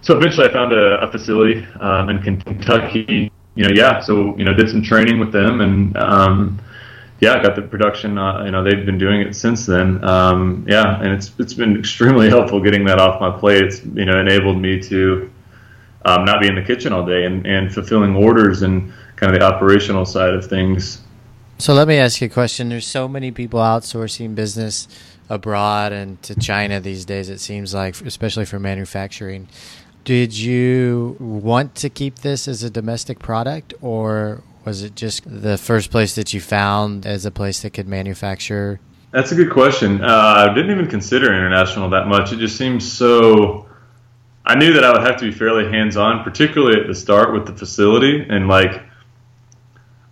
so 0.00 0.16
eventually 0.16 0.48
I 0.48 0.52
found 0.52 0.72
a, 0.72 1.00
a 1.00 1.10
facility 1.10 1.66
um, 1.80 2.08
in 2.08 2.22
Kentucky. 2.22 3.30
You 3.56 3.64
know, 3.64 3.74
yeah, 3.74 4.00
so 4.00 4.36
you 4.38 4.44
know 4.44 4.54
did 4.54 4.70
some 4.70 4.82
training 4.82 5.18
with 5.18 5.32
them, 5.32 5.60
and 5.60 5.96
um, 5.96 6.60
yeah, 7.20 7.34
I 7.34 7.42
got 7.42 7.56
the 7.56 7.62
production. 7.62 8.16
Uh, 8.16 8.44
you 8.44 8.50
know, 8.50 8.64
they've 8.64 8.86
been 8.86 8.98
doing 8.98 9.20
it 9.20 9.36
since 9.36 9.66
then. 9.66 10.02
Um, 10.02 10.64
yeah, 10.66 10.98
and 11.00 11.12
it's 11.12 11.32
it's 11.38 11.52
been 11.52 11.78
extremely 11.78 12.30
helpful 12.30 12.60
getting 12.60 12.84
that 12.86 12.98
off 12.98 13.20
my 13.20 13.36
plate. 13.38 13.64
It's 13.64 13.84
you 13.84 14.06
know 14.06 14.18
enabled 14.18 14.58
me 14.58 14.80
to 14.84 15.30
um, 16.04 16.24
not 16.24 16.40
be 16.40 16.48
in 16.48 16.54
the 16.54 16.62
kitchen 16.62 16.92
all 16.92 17.04
day 17.04 17.24
and, 17.24 17.46
and 17.46 17.72
fulfilling 17.72 18.16
orders 18.16 18.62
and 18.62 18.92
kind 19.20 19.34
of 19.34 19.38
the 19.38 19.46
operational 19.46 20.06
side 20.06 20.34
of 20.34 20.46
things. 20.46 21.02
So 21.58 21.74
let 21.74 21.86
me 21.86 21.98
ask 21.98 22.22
you 22.22 22.26
a 22.26 22.30
question. 22.30 22.70
There's 22.70 22.86
so 22.86 23.06
many 23.06 23.30
people 23.30 23.60
outsourcing 23.60 24.34
business 24.34 24.88
abroad 25.28 25.92
and 25.92 26.20
to 26.22 26.34
China 26.34 26.80
these 26.80 27.04
days, 27.04 27.28
it 27.28 27.38
seems 27.38 27.74
like, 27.74 28.00
especially 28.00 28.46
for 28.46 28.58
manufacturing. 28.58 29.46
Did 30.04 30.36
you 30.36 31.16
want 31.20 31.74
to 31.76 31.90
keep 31.90 32.20
this 32.20 32.48
as 32.48 32.62
a 32.62 32.70
domestic 32.70 33.18
product, 33.18 33.74
or 33.82 34.42
was 34.64 34.82
it 34.82 34.96
just 34.96 35.22
the 35.26 35.58
first 35.58 35.90
place 35.90 36.14
that 36.14 36.32
you 36.32 36.40
found 36.40 37.04
as 37.04 37.26
a 37.26 37.30
place 37.30 37.60
that 37.60 37.74
could 37.74 37.86
manufacture? 37.86 38.80
That's 39.10 39.30
a 39.30 39.34
good 39.34 39.50
question. 39.50 40.02
Uh, 40.02 40.46
I 40.48 40.54
didn't 40.54 40.70
even 40.70 40.86
consider 40.86 41.26
international 41.26 41.90
that 41.90 42.08
much. 42.08 42.32
It 42.32 42.38
just 42.38 42.56
seems 42.56 42.90
so. 42.90 43.68
I 44.46 44.54
knew 44.54 44.72
that 44.72 44.82
I 44.82 44.92
would 44.92 45.06
have 45.06 45.18
to 45.18 45.26
be 45.26 45.32
fairly 45.32 45.70
hands 45.70 45.98
on, 45.98 46.24
particularly 46.24 46.80
at 46.80 46.86
the 46.86 46.94
start 46.94 47.34
with 47.34 47.46
the 47.46 47.52
facility 47.52 48.26
and 48.26 48.48
like 48.48 48.82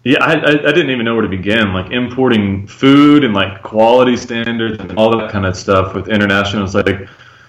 yeah, 0.09 0.25
I, 0.25 0.37
I, 0.37 0.51
I, 0.53 0.73
didn't 0.73 0.89
even 0.89 1.05
know 1.05 1.13
where 1.13 1.23
to 1.23 1.29
begin. 1.29 1.75
Like 1.75 1.93
importing 1.93 2.67
food 2.67 3.25
and 3.25 3.35
like 3.35 3.63
quality 3.63 4.17
standards 4.17 4.81
and 4.81 4.97
all 4.97 5.15
that 5.19 5.31
kind 5.31 5.45
of 5.45 5.55
stuff 5.55 5.95
with 5.95 6.09
international. 6.09 6.65
It's 6.65 6.73
like, 6.73 7.07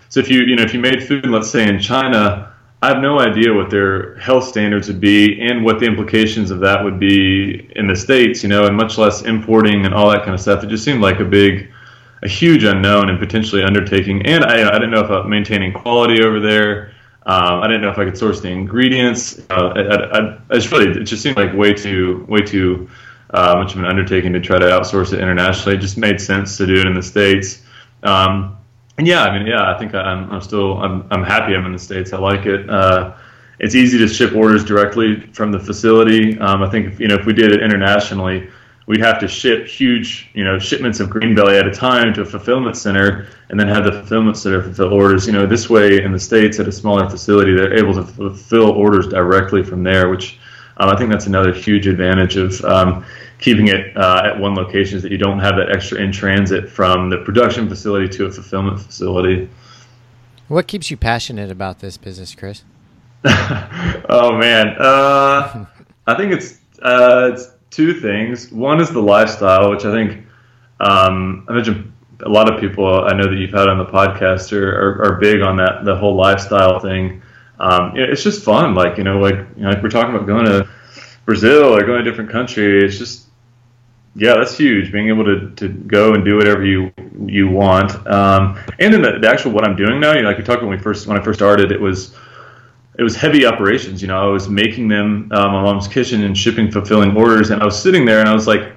so 0.09 0.19
if 0.19 0.29
you 0.29 0.41
you 0.41 0.57
know 0.57 0.63
if 0.63 0.73
you 0.73 0.81
made 0.81 1.01
food, 1.07 1.25
let's 1.27 1.49
say 1.49 1.69
in 1.69 1.79
China, 1.79 2.53
I 2.81 2.89
have 2.89 3.01
no 3.01 3.21
idea 3.21 3.53
what 3.53 3.69
their 3.69 4.17
health 4.17 4.43
standards 4.43 4.89
would 4.89 4.99
be 4.99 5.39
and 5.39 5.63
what 5.63 5.79
the 5.79 5.85
implications 5.85 6.51
of 6.51 6.59
that 6.59 6.83
would 6.83 6.99
be 6.99 7.71
in 7.77 7.87
the 7.87 7.95
states. 7.95 8.43
You 8.43 8.49
know, 8.49 8.65
and 8.65 8.75
much 8.75 8.97
less 8.97 9.21
importing 9.21 9.85
and 9.85 9.93
all 9.93 10.11
that 10.11 10.23
kind 10.23 10.33
of 10.33 10.41
stuff. 10.41 10.61
It 10.61 10.67
just 10.67 10.83
seemed 10.83 10.99
like 10.99 11.21
a 11.21 11.25
big, 11.25 11.71
a 12.23 12.27
huge 12.27 12.65
unknown 12.65 13.07
and 13.07 13.17
potentially 13.19 13.63
undertaking. 13.63 14.25
And 14.25 14.43
I 14.43 14.67
I 14.67 14.73
didn't 14.73 14.91
know 14.91 15.05
if 15.05 15.25
maintaining 15.27 15.71
quality 15.71 16.21
over 16.23 16.41
there 16.41 16.91
um, 17.25 17.61
I 17.61 17.67
didn't 17.67 17.81
know 17.81 17.89
if 17.89 17.97
I 17.97 18.05
could 18.05 18.17
source 18.17 18.41
the 18.41 18.49
ingredients. 18.49 19.39
Uh, 19.49 19.73
I, 19.75 20.19
I, 20.19 20.37
I 20.49 20.55
just 20.55 20.71
really, 20.71 20.89
it 20.89 21.03
just 21.03 21.21
seemed 21.21 21.37
like 21.37 21.53
way 21.53 21.73
too, 21.73 22.25
way 22.29 22.41
too 22.41 22.89
uh, 23.31 23.55
much 23.55 23.73
of 23.73 23.79
an 23.79 23.85
undertaking 23.85 24.33
to 24.33 24.39
try 24.39 24.57
to 24.57 24.65
outsource 24.65 25.13
it 25.13 25.19
internationally. 25.19 25.77
It 25.77 25.81
just 25.81 25.97
made 25.97 26.19
sense 26.19 26.57
to 26.57 26.65
do 26.65 26.75
it 26.75 26.87
in 26.87 26.93
the 26.93 27.03
states. 27.03 27.63
Um, 28.03 28.57
and 28.97 29.07
yeah, 29.07 29.23
I 29.23 29.37
mean, 29.37 29.47
yeah, 29.47 29.73
I 29.73 29.77
think 29.77 29.93
I'm, 29.93 30.31
I'm 30.31 30.41
still, 30.41 30.77
I'm, 30.81 31.07
I'm 31.11 31.23
happy 31.23 31.55
I'm 31.55 31.65
in 31.65 31.73
the 31.73 31.79
states. 31.79 32.13
I 32.13 32.17
like 32.17 32.45
it. 32.45 32.69
Uh, 32.69 33.15
it's 33.59 33.75
easy 33.75 33.97
to 33.97 34.07
ship 34.07 34.35
orders 34.35 34.63
directly 34.63 35.21
from 35.33 35.51
the 35.51 35.59
facility. 35.59 36.39
Um, 36.39 36.63
I 36.63 36.69
think 36.69 36.87
if, 36.87 36.99
you 36.99 37.07
know 37.07 37.15
if 37.15 37.25
we 37.25 37.33
did 37.33 37.51
it 37.51 37.61
internationally, 37.61 38.49
we'd 38.89 38.99
have 39.01 39.19
to 39.19 39.27
ship 39.27 39.67
huge, 39.67 40.27
you 40.33 40.43
know, 40.43 40.57
shipments 40.57 40.99
of 40.99 41.11
green 41.11 41.35
belly 41.35 41.55
at 41.55 41.67
a 41.67 41.71
time 41.71 42.11
to 42.11 42.21
a 42.21 42.25
fulfillment 42.25 42.75
center, 42.75 43.27
and 43.49 43.59
then 43.59 43.67
have 43.67 43.85
the 43.85 43.91
fulfillment 43.91 44.35
center 44.35 44.63
fulfill 44.63 44.91
orders. 44.91 45.27
You 45.27 45.33
know, 45.33 45.45
this 45.45 45.69
way 45.69 46.01
in 46.01 46.11
the 46.11 46.19
states 46.19 46.59
at 46.59 46.67
a 46.67 46.71
smaller 46.71 47.07
facility, 47.07 47.55
they're 47.55 47.77
able 47.77 47.93
to 47.93 48.03
fulfill 48.03 48.71
orders 48.71 49.07
directly 49.07 49.61
from 49.61 49.83
there, 49.83 50.09
which 50.09 50.39
um, 50.77 50.89
I 50.89 50.97
think 50.97 51.11
that's 51.11 51.27
another 51.27 51.53
huge 51.53 51.85
advantage 51.85 52.35
of 52.35 52.65
um, 52.65 53.05
keeping 53.37 53.67
it 53.67 53.95
uh, 53.95 54.23
at 54.25 54.39
one 54.39 54.55
location 54.55 54.97
is 54.97 55.03
that 55.03 55.11
you 55.11 55.19
don't 55.19 55.37
have 55.37 55.55
that 55.57 55.71
extra 55.71 55.99
in 55.99 56.11
transit 56.11 56.67
from 56.67 57.11
the 57.11 57.19
production 57.19 57.69
facility 57.69 58.09
to 58.17 58.25
a 58.25 58.31
fulfillment 58.31 58.79
facility. 58.79 59.47
What 60.47 60.65
keeps 60.65 60.89
you 60.89 60.97
passionate 60.97 61.51
about 61.51 61.77
this 61.77 61.95
business, 61.97 62.33
Chris? 62.33 62.63
oh 63.23 64.35
man, 64.35 64.75
uh, 64.79 65.65
I 66.07 66.15
think 66.15 66.33
it's 66.33 66.57
uh, 66.81 67.31
it's 67.33 67.51
two 67.69 67.93
things. 67.93 68.51
One 68.51 68.81
is 68.81 68.89
the 68.89 69.01
lifestyle, 69.01 69.69
which 69.69 69.85
I 69.85 69.91
think 69.91 70.25
um, 70.79 71.45
I 71.47 71.53
mentioned 71.53 71.93
a 72.21 72.29
lot 72.29 72.51
of 72.51 72.59
people 72.59 72.85
I 73.03 73.13
know 73.13 73.29
that 73.29 73.35
you've 73.35 73.53
had 73.53 73.67
on 73.67 73.77
the 73.77 73.85
podcast 73.85 74.51
are, 74.51 74.69
are, 74.69 75.05
are 75.05 75.15
big 75.19 75.41
on 75.41 75.57
that 75.57 75.85
the 75.85 75.95
whole 75.95 76.15
lifestyle 76.15 76.79
thing. 76.79 77.21
um, 77.59 77.93
it's 77.95 78.23
just 78.23 78.43
fun. 78.43 78.75
Like 78.75 78.97
you 78.97 79.03
know, 79.03 79.19
like 79.19 79.35
you 79.55 79.63
know, 79.63 79.69
like 79.69 79.83
we're 79.83 79.89
talking 79.89 80.15
about 80.15 80.27
going 80.27 80.45
to 80.45 80.67
Brazil 81.25 81.75
or 81.75 81.81
going 81.81 82.03
to 82.03 82.09
a 82.09 82.11
different 82.11 82.29
country. 82.29 82.83
It's 82.83 82.97
just 82.97 83.27
yeah, 84.15 84.35
that's 84.35 84.57
huge. 84.57 84.91
Being 84.91 85.07
able 85.09 85.23
to, 85.23 85.51
to 85.55 85.69
go 85.69 86.13
and 86.13 86.25
do 86.25 86.35
whatever 86.35 86.65
you 86.65 86.91
you 87.25 87.49
want, 87.49 87.91
um, 88.07 88.59
and 88.79 88.93
then 88.93 89.01
the, 89.01 89.19
the, 89.19 89.29
actual 89.29 89.51
what 89.51 89.67
I'm 89.67 89.75
doing 89.75 89.99
now. 89.99 90.13
You 90.13 90.23
know, 90.23 90.29
like 90.29 90.37
we 90.37 90.43
talked 90.43 90.61
when 90.61 90.71
we 90.71 90.79
first 90.79 91.07
when 91.07 91.17
I 91.17 91.23
first 91.23 91.39
started, 91.39 91.71
it 91.71 91.79
was 91.79 92.15
it 92.99 93.03
was 93.03 93.15
heavy 93.15 93.45
operations. 93.45 94.01
You 94.01 94.09
know, 94.09 94.21
I 94.21 94.27
was 94.27 94.49
making 94.49 94.89
them 94.89 95.31
um, 95.31 95.53
my 95.53 95.61
mom's 95.63 95.87
kitchen 95.87 96.23
and 96.23 96.37
shipping, 96.37 96.69
fulfilling 96.69 97.15
orders, 97.15 97.49
and 97.49 97.61
I 97.61 97.65
was 97.65 97.81
sitting 97.81 98.05
there 98.05 98.19
and 98.19 98.27
I 98.27 98.33
was 98.33 98.45
like, 98.45 98.73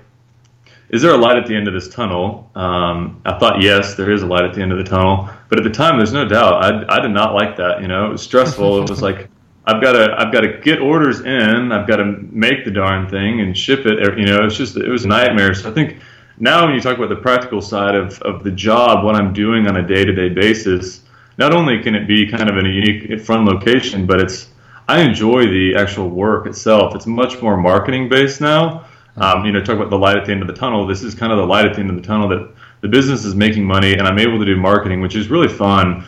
"Is 0.90 1.02
there 1.02 1.12
a 1.12 1.16
light 1.16 1.36
at 1.36 1.46
the 1.46 1.56
end 1.56 1.66
of 1.66 1.74
this 1.74 1.88
tunnel?" 1.88 2.50
Um, 2.54 3.20
I 3.26 3.38
thought, 3.38 3.60
yes, 3.60 3.94
there 3.94 4.10
is 4.10 4.22
a 4.22 4.26
light 4.26 4.44
at 4.44 4.54
the 4.54 4.62
end 4.62 4.72
of 4.72 4.78
the 4.78 4.84
tunnel, 4.84 5.28
but 5.48 5.58
at 5.58 5.64
the 5.64 5.70
time, 5.70 5.96
there's 5.96 6.12
no 6.12 6.24
doubt. 6.24 6.64
I 6.64 6.96
I 6.96 7.00
did 7.00 7.10
not 7.10 7.34
like 7.34 7.56
that. 7.56 7.82
You 7.82 7.88
know, 7.88 8.06
it 8.06 8.12
was 8.12 8.22
stressful. 8.22 8.82
it 8.82 8.88
was 8.88 9.02
like 9.08 9.28
I've 9.64 9.82
got 9.82 9.92
to 9.92 10.14
I've 10.18 10.32
got 10.32 10.40
to 10.40 10.58
get 10.58 10.80
orders 10.80 11.20
in. 11.20 11.72
I've 11.72 11.86
got 11.86 11.96
to 11.96 12.04
make 12.30 12.64
the 12.64 12.70
darn 12.70 13.08
thing 13.08 13.40
and 13.40 13.56
ship 13.56 13.86
it. 13.86 14.18
You 14.18 14.26
know, 14.26 14.44
it's 14.44 14.56
just 14.56 14.76
it 14.76 14.88
was 14.88 15.04
a 15.04 15.08
nightmare. 15.08 15.54
So 15.54 15.70
I 15.70 15.74
think 15.74 15.98
now 16.38 16.66
when 16.66 16.74
you 16.74 16.80
talk 16.80 16.96
about 16.96 17.08
the 17.08 17.16
practical 17.16 17.60
side 17.60 17.94
of, 17.94 18.20
of 18.22 18.42
the 18.42 18.50
job, 18.50 19.04
what 19.04 19.14
I'm 19.14 19.32
doing 19.32 19.68
on 19.68 19.76
a 19.76 19.86
day 19.86 20.04
to 20.04 20.12
day 20.12 20.28
basis, 20.28 21.02
not 21.42 21.52
only 21.52 21.82
can 21.82 21.96
it 21.96 22.06
be 22.06 22.30
kind 22.30 22.48
of 22.48 22.56
in 22.56 22.66
a 22.66 22.68
unique 22.68 23.20
fun 23.20 23.44
location, 23.44 24.06
but 24.06 24.20
it's 24.20 24.50
I 24.88 25.00
enjoy 25.00 25.46
the 25.48 25.74
actual 25.76 26.08
work 26.08 26.46
itself. 26.46 26.94
It's 26.94 27.06
much 27.06 27.42
more 27.42 27.56
marketing 27.56 28.08
based 28.08 28.40
now. 28.40 28.86
Um, 29.16 29.44
you 29.44 29.50
know, 29.50 29.60
talk 29.60 29.74
about 29.76 29.90
the 29.90 29.98
light 29.98 30.16
at 30.16 30.24
the 30.24 30.30
end 30.30 30.42
of 30.42 30.46
the 30.46 30.54
tunnel. 30.54 30.86
This 30.86 31.02
is 31.02 31.16
kind 31.16 31.32
of 31.32 31.38
the 31.38 31.44
light 31.44 31.66
at 31.66 31.74
the 31.74 31.80
end 31.80 31.90
of 31.90 31.96
the 31.96 32.02
tunnel 32.02 32.28
that 32.28 32.48
the 32.80 32.86
business 32.86 33.24
is 33.24 33.34
making 33.34 33.64
money, 33.64 33.94
and 33.94 34.02
I'm 34.02 34.20
able 34.20 34.38
to 34.38 34.44
do 34.44 34.56
marketing, 34.56 35.00
which 35.00 35.16
is 35.16 35.30
really 35.30 35.48
fun. 35.48 36.04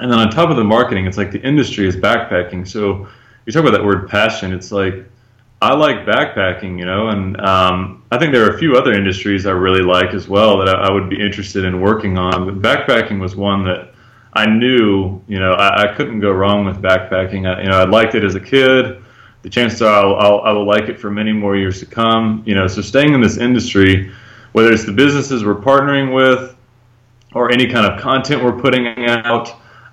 And 0.00 0.10
then 0.10 0.18
on 0.18 0.30
top 0.30 0.50
of 0.50 0.56
the 0.56 0.64
marketing, 0.64 1.06
it's 1.06 1.16
like 1.16 1.30
the 1.30 1.40
industry 1.42 1.86
is 1.86 1.94
backpacking. 1.94 2.66
So 2.66 3.06
you 3.46 3.52
talk 3.52 3.62
about 3.62 3.76
that 3.76 3.84
word 3.84 4.08
passion. 4.08 4.52
It's 4.52 4.72
like 4.72 4.94
I 5.60 5.74
like 5.74 5.98
backpacking, 5.98 6.76
you 6.76 6.86
know, 6.86 7.08
and 7.08 7.40
um, 7.40 8.02
I 8.10 8.18
think 8.18 8.32
there 8.32 8.44
are 8.50 8.56
a 8.56 8.58
few 8.58 8.74
other 8.74 8.92
industries 8.92 9.46
I 9.46 9.52
really 9.52 9.82
like 9.82 10.12
as 10.12 10.26
well 10.26 10.58
that 10.58 10.68
I, 10.68 10.88
I 10.88 10.92
would 10.92 11.08
be 11.08 11.20
interested 11.20 11.64
in 11.64 11.80
working 11.80 12.18
on. 12.18 12.46
But 12.46 12.60
backpacking 12.60 13.20
was 13.20 13.36
one 13.36 13.62
that 13.66 13.91
I 14.32 14.46
knew, 14.46 15.20
you 15.28 15.38
know, 15.38 15.52
I, 15.52 15.90
I 15.90 15.94
couldn't 15.94 16.20
go 16.20 16.30
wrong 16.30 16.64
with 16.64 16.80
backpacking. 16.80 17.46
I, 17.46 17.62
you 17.62 17.68
know, 17.68 17.78
I 17.78 17.84
liked 17.84 18.14
it 18.14 18.24
as 18.24 18.34
a 18.34 18.40
kid. 18.40 19.02
The 19.42 19.50
chances 19.50 19.82
are 19.82 19.88
I'll, 19.88 20.14
I'll, 20.16 20.40
I 20.40 20.52
will 20.52 20.66
like 20.66 20.88
it 20.88 20.98
for 20.98 21.10
many 21.10 21.32
more 21.32 21.56
years 21.56 21.80
to 21.80 21.86
come. 21.86 22.42
You 22.46 22.54
know, 22.54 22.66
so 22.66 22.80
staying 22.80 23.12
in 23.12 23.20
this 23.20 23.36
industry, 23.36 24.10
whether 24.52 24.72
it's 24.72 24.84
the 24.84 24.92
businesses 24.92 25.44
we're 25.44 25.54
partnering 25.54 26.14
with 26.14 26.56
or 27.34 27.50
any 27.50 27.66
kind 27.66 27.86
of 27.86 28.00
content 28.00 28.42
we're 28.42 28.58
putting 28.58 28.86
out 29.06 29.50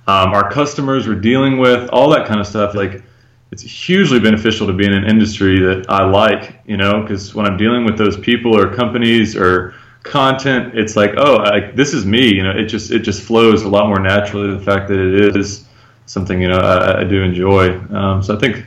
um, 0.08 0.34
our 0.34 0.50
customers 0.51 1.08
we're 1.08 1.15
dealing 1.15 1.58
with, 1.58 1.89
all 1.89 2.10
that 2.10 2.27
kind 2.27 2.39
of 2.39 2.48
stuff. 2.48 2.75
Like, 2.75 3.03
it's 3.51 3.63
hugely 3.63 4.19
beneficial 4.19 4.67
to 4.67 4.74
be 4.74 4.86
in 4.86 4.93
an 4.93 5.05
industry 5.05 5.60
that 5.60 5.86
I 5.89 6.05
like, 6.05 6.62
you 6.65 6.77
know, 6.77 7.01
because 7.01 7.34
when 7.34 7.46
I'm 7.46 7.58
dealing 7.58 7.84
with 7.84 7.98
those 7.98 8.17
people 8.17 8.55
or 8.58 8.74
companies 8.74 9.36
or 9.36 9.74
content, 10.09 10.77
it's 10.77 10.95
like, 10.95 11.13
oh, 11.17 11.37
I, 11.37 11.71
this 11.71 11.93
is 11.93 12.05
me. 12.05 12.33
You 12.33 12.43
know, 12.43 12.51
it 12.51 12.65
just 12.65 12.91
it 12.91 12.99
just 12.99 13.21
flows 13.21 13.63
a 13.63 13.69
lot 13.69 13.87
more 13.87 13.99
naturally. 13.99 14.55
The 14.55 14.63
fact 14.63 14.87
that 14.89 14.97
it 14.99 15.35
is 15.37 15.65
something 16.05 16.41
you 16.41 16.47
know 16.47 16.57
I, 16.57 17.01
I 17.01 17.03
do 17.03 17.21
enjoy. 17.21 17.77
Um, 17.93 18.21
so 18.23 18.35
I 18.35 18.39
think 18.39 18.65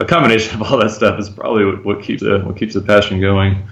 a 0.00 0.04
combination 0.04 0.60
of 0.60 0.70
all 0.70 0.78
that 0.78 0.90
stuff 0.90 1.18
is 1.18 1.28
probably 1.28 1.64
what, 1.64 1.84
what 1.84 2.02
keeps 2.02 2.22
the 2.22 2.40
what 2.40 2.56
keeps 2.56 2.74
the 2.74 2.80
passion 2.80 3.20
going. 3.20 3.68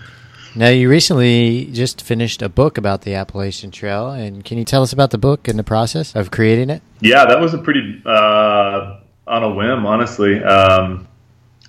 Now, 0.54 0.68
you 0.68 0.90
recently 0.90 1.64
just 1.72 2.02
finished 2.02 2.42
a 2.42 2.48
book 2.50 2.76
about 2.76 3.02
the 3.02 3.14
Appalachian 3.14 3.70
Trail, 3.70 4.10
and 4.10 4.44
can 4.44 4.58
you 4.58 4.64
tell 4.64 4.82
us 4.82 4.92
about 4.92 5.10
the 5.10 5.16
book 5.16 5.48
and 5.48 5.58
the 5.58 5.64
process 5.64 6.14
of 6.14 6.30
creating 6.30 6.68
it? 6.68 6.82
Yeah, 7.00 7.24
that 7.24 7.40
was 7.40 7.54
a 7.54 7.58
pretty 7.58 8.02
uh, 8.04 9.00
on 9.26 9.42
a 9.42 9.50
whim, 9.50 9.86
honestly. 9.86 10.42
Um, 10.44 11.08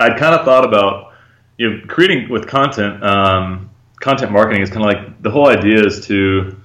I'd 0.02 0.18
kind 0.18 0.36
of 0.36 0.44
thought 0.44 0.66
about 0.66 1.14
you 1.58 1.70
know 1.70 1.82
creating 1.88 2.30
with 2.30 2.48
content. 2.48 3.02
Um, 3.04 3.70
content 4.04 4.34
marketing 4.34 4.62
is 4.62 4.70
kind 4.70 4.86
of 4.86 4.92
like 4.94 5.22
the 5.24 5.32
whole 5.32 5.48
idea 5.48 5.80
is 5.80 6.06
to 6.08 6.56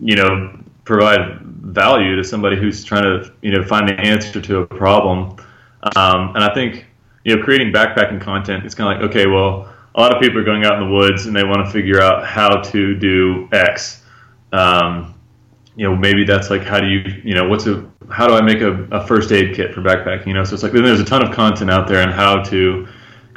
you 0.00 0.16
know 0.16 0.58
provide 0.84 1.38
value 1.42 2.16
to 2.16 2.24
somebody 2.24 2.56
who's 2.56 2.82
trying 2.82 3.02
to 3.02 3.30
you 3.42 3.52
know 3.52 3.62
find 3.62 3.86
the 3.86 3.94
answer 4.00 4.40
to 4.40 4.60
a 4.60 4.66
problem. 4.66 5.36
Um, 5.96 6.34
and 6.34 6.42
I 6.42 6.54
think 6.54 6.86
you 7.24 7.36
know 7.36 7.42
creating 7.42 7.72
backpacking 7.72 8.22
content 8.22 8.64
is 8.64 8.74
kind 8.74 8.90
of 8.90 9.02
like 9.02 9.10
okay, 9.10 9.26
well 9.26 9.70
a 9.94 10.00
lot 10.00 10.14
of 10.14 10.22
people 10.22 10.38
are 10.38 10.44
going 10.44 10.64
out 10.64 10.80
in 10.80 10.88
the 10.88 10.94
woods 10.94 11.26
and 11.26 11.36
they 11.36 11.44
want 11.44 11.66
to 11.66 11.70
figure 11.70 12.00
out 12.00 12.24
how 12.24 12.60
to 12.60 12.94
do 12.94 13.48
X. 13.52 14.02
Um, 14.52 15.14
you 15.76 15.88
know, 15.88 15.94
maybe 15.94 16.24
that's 16.24 16.48
like 16.48 16.62
how 16.62 16.80
do 16.80 16.86
you, 16.86 17.00
you 17.22 17.34
know, 17.34 17.48
what's 17.48 17.66
a 17.66 17.86
how 18.10 18.26
do 18.26 18.34
I 18.34 18.40
make 18.40 18.60
a, 18.60 18.72
a 18.92 19.06
first 19.06 19.30
aid 19.30 19.54
kit 19.54 19.74
for 19.74 19.82
backpacking? 19.82 20.26
You 20.26 20.34
know, 20.34 20.44
so 20.44 20.54
it's 20.54 20.62
like 20.62 20.72
then 20.72 20.84
there's 20.84 21.00
a 21.00 21.04
ton 21.04 21.26
of 21.26 21.34
content 21.34 21.70
out 21.70 21.86
there 21.86 22.02
on 22.02 22.12
how 22.12 22.42
to 22.44 22.88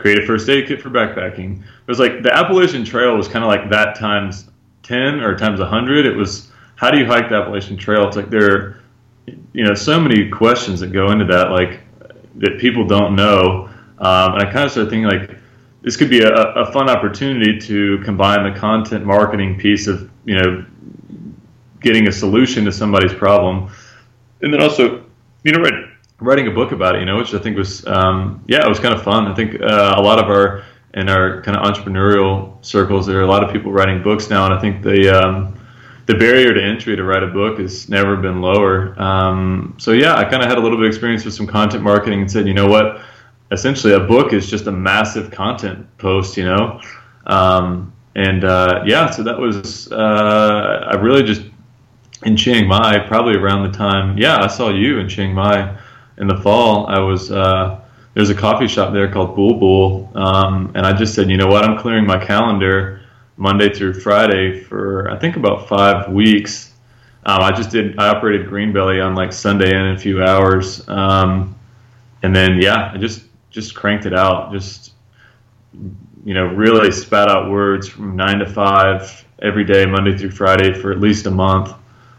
create 0.04 0.22
a 0.22 0.26
first 0.28 0.50
aid 0.50 0.68
kit 0.68 0.82
for 0.82 0.90
backpacking. 0.90 1.62
It 1.62 1.88
was 1.88 1.98
like 1.98 2.24
the 2.24 2.34
Appalachian 2.36 2.84
Trail 2.84 3.16
was 3.16 3.30
kind 3.30 3.46
of 3.46 3.48
like 3.48 3.70
that 3.70 3.98
times 3.98 4.50
ten 4.84 5.22
or 5.22 5.38
times 5.38 5.62
hundred. 5.62 6.06
It 6.06 6.14
was 6.14 6.52
how 6.76 6.92
do 6.92 7.00
you 7.00 7.06
hike 7.06 7.30
the 7.30 7.36
Appalachian 7.36 7.78
Trail? 7.78 8.06
It's 8.06 8.18
like 8.18 8.30
there, 8.30 8.52
are, 8.52 8.82
you 9.54 9.64
know, 9.64 9.74
so 9.74 10.02
many 10.02 10.30
questions 10.30 10.82
that 10.82 10.88
go 10.88 11.12
into 11.12 11.24
that, 11.28 11.52
like 11.52 11.80
that 12.36 12.60
people 12.60 12.86
don't 12.86 13.16
know. 13.16 13.70
Um, 13.98 14.34
and 14.34 14.44
I 14.44 14.52
kind 14.52 14.66
of 14.66 14.72
started 14.72 14.90
thinking 14.90 15.08
like 15.08 15.38
this 15.84 15.96
could 15.96 16.10
be 16.10 16.22
a, 16.22 16.34
a 16.34 16.70
fun 16.74 16.90
opportunity 16.90 17.58
to 17.60 18.00
combine 18.00 18.44
the 18.44 18.60
content 18.60 19.06
marketing 19.06 19.58
piece 19.58 19.88
of 19.88 20.12
you 20.26 20.36
know 20.36 20.66
getting 21.80 22.10
a 22.10 22.12
solution 22.12 22.66
to 22.66 22.74
somebody's 22.74 23.14
problem, 23.14 23.72
and 24.42 24.54
then 24.54 24.62
also 24.62 25.06
you 25.46 25.54
know 25.54 25.62
write, 25.62 25.93
writing 26.24 26.48
a 26.48 26.52
book 26.52 26.72
about 26.72 26.96
it. 26.96 27.00
You 27.00 27.06
know, 27.06 27.18
which 27.18 27.34
I 27.34 27.40
think 27.40 27.58
was 27.58 27.86
um, 27.88 28.44
yeah, 28.48 28.66
it 28.66 28.70
was 28.70 28.80
kind 28.80 28.94
of 28.94 29.04
fun. 29.04 29.28
I 29.28 29.36
think 29.36 29.62
uh, 29.62 29.96
a 29.98 30.02
lot 30.02 30.20
of 30.20 30.30
our 30.30 30.64
in 30.94 31.10
our 31.10 31.42
kind 31.42 31.58
of 31.58 31.64
entrepreneurial 31.64 32.64
circles, 32.64 33.08
there 33.08 33.18
are 33.20 33.24
a 33.24 33.28
lot 33.28 33.44
of 33.44 33.52
people 33.52 33.72
writing 33.72 34.04
books 34.04 34.30
now, 34.30 34.46
and 34.46 34.54
I 34.54 34.60
think 34.60 34.84
the 34.84 35.10
um, 35.10 35.60
the 36.06 36.16
barrier 36.16 36.54
to 36.54 36.62
entry 36.62 36.96
to 36.96 37.04
write 37.04 37.24
a 37.24 37.28
book 37.28 37.60
has 37.60 37.90
never 37.90 38.16
been 38.18 38.42
lower. 38.42 39.00
Um, 39.02 39.76
so 39.78 39.92
yeah, 39.92 40.16
I 40.16 40.24
kind 40.24 40.44
of 40.44 40.50
had 40.50 40.58
a 40.58 40.62
little 40.62 40.78
bit 40.78 40.86
of 40.86 40.90
experience 40.90 41.26
with 41.26 41.34
some 41.34 41.48
content 41.48 41.84
marketing 41.84 42.22
and 42.22 42.32
said, 42.32 42.48
you 42.48 42.54
know 42.54 42.68
what, 42.68 43.02
essentially 43.52 43.94
a 43.94 44.00
book 44.00 44.34
is 44.34 44.50
just 44.50 44.68
a 44.68 44.72
massive 44.72 45.32
content 45.32 45.86
post, 45.98 46.36
you 46.38 46.46
know. 46.46 46.82
Um, 47.26 47.94
and 48.16 48.44
uh, 48.44 48.84
yeah, 48.86 49.10
so 49.10 49.24
that 49.24 49.40
was 49.40 49.92
uh, 49.92 50.90
I 50.92 50.96
really 50.96 51.24
just 51.24 51.44
in 52.24 52.38
Chiang 52.38 52.68
Mai, 52.68 53.00
probably 53.08 53.36
around 53.36 53.70
the 53.70 53.78
time. 53.78 54.18
Yeah, 54.18 54.38
I 54.42 54.48
saw 54.48 54.70
you 54.70 55.00
in 55.00 55.10
Chiang 55.10 55.34
Mai 55.34 55.78
in 56.18 56.28
the 56.28 56.38
fall. 56.38 56.88
I 56.88 57.00
was 57.00 57.32
uh, 57.32 57.82
there's 58.14 58.30
a 58.30 58.36
coffee 58.36 58.68
shop 58.68 58.94
there 58.94 59.12
called 59.12 59.36
Bulbul, 59.36 60.16
um, 60.16 60.72
and 60.76 60.86
I 60.86 60.94
just 60.94 61.16
said, 61.16 61.30
you 61.30 61.38
know 61.38 61.48
what, 61.48 61.64
I'm 61.64 61.78
clearing 61.78 62.06
my 62.06 62.24
calendar 62.24 63.02
Monday 63.38 63.74
through 63.74 63.96
Friday 63.96 64.60
for 64.60 65.10
I 65.10 65.18
think 65.18 65.36
about 65.36 65.68
five 65.68 66.12
weeks. 66.12 66.74
Um, 67.26 67.42
I 67.42 67.52
just 67.52 67.72
did. 67.72 67.98
I 67.98 68.10
operated 68.10 68.48
Green 68.48 68.74
Belly 68.74 69.00
on 69.00 69.16
like 69.16 69.32
Sunday 69.32 69.70
in 69.74 69.96
a 69.96 69.98
few 69.98 70.24
hours, 70.24 70.88
um, 70.90 71.58
and 72.22 72.36
then 72.36 72.62
yeah, 72.62 72.92
I 72.94 72.98
just 72.98 73.24
just 73.50 73.76
cranked 73.76 74.06
it 74.06 74.14
out. 74.14 74.52
Just 74.52 74.94
you 76.26 76.34
know, 76.34 76.46
really 76.46 76.92
spat 76.92 77.30
out 77.30 77.50
words 77.50 77.88
from 77.88 78.16
nine 78.16 78.40
to 78.40 78.46
five 78.46 79.26
every 79.42 79.64
day, 79.64 79.86
Monday 79.86 80.18
through 80.18 80.32
Friday 80.32 80.74
for 80.74 80.92
at 80.92 81.00
least 81.00 81.26
a 81.26 81.32
month. 81.32 81.74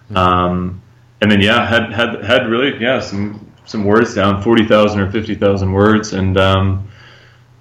Hmm. 0.09 0.17
Um, 0.17 0.83
and 1.21 1.31
then 1.31 1.41
yeah, 1.41 1.67
had 1.67 1.93
had 1.93 2.25
had 2.25 2.49
really 2.49 2.81
yeah 2.81 3.01
some 3.01 3.44
some 3.65 3.85
words 3.85 4.15
down, 4.15 4.43
forty 4.43 4.67
thousand 4.67 5.01
or 5.01 5.11
fifty 5.11 5.35
thousand 5.35 5.73
words, 5.73 6.13
and 6.13 6.37
um, 6.39 6.89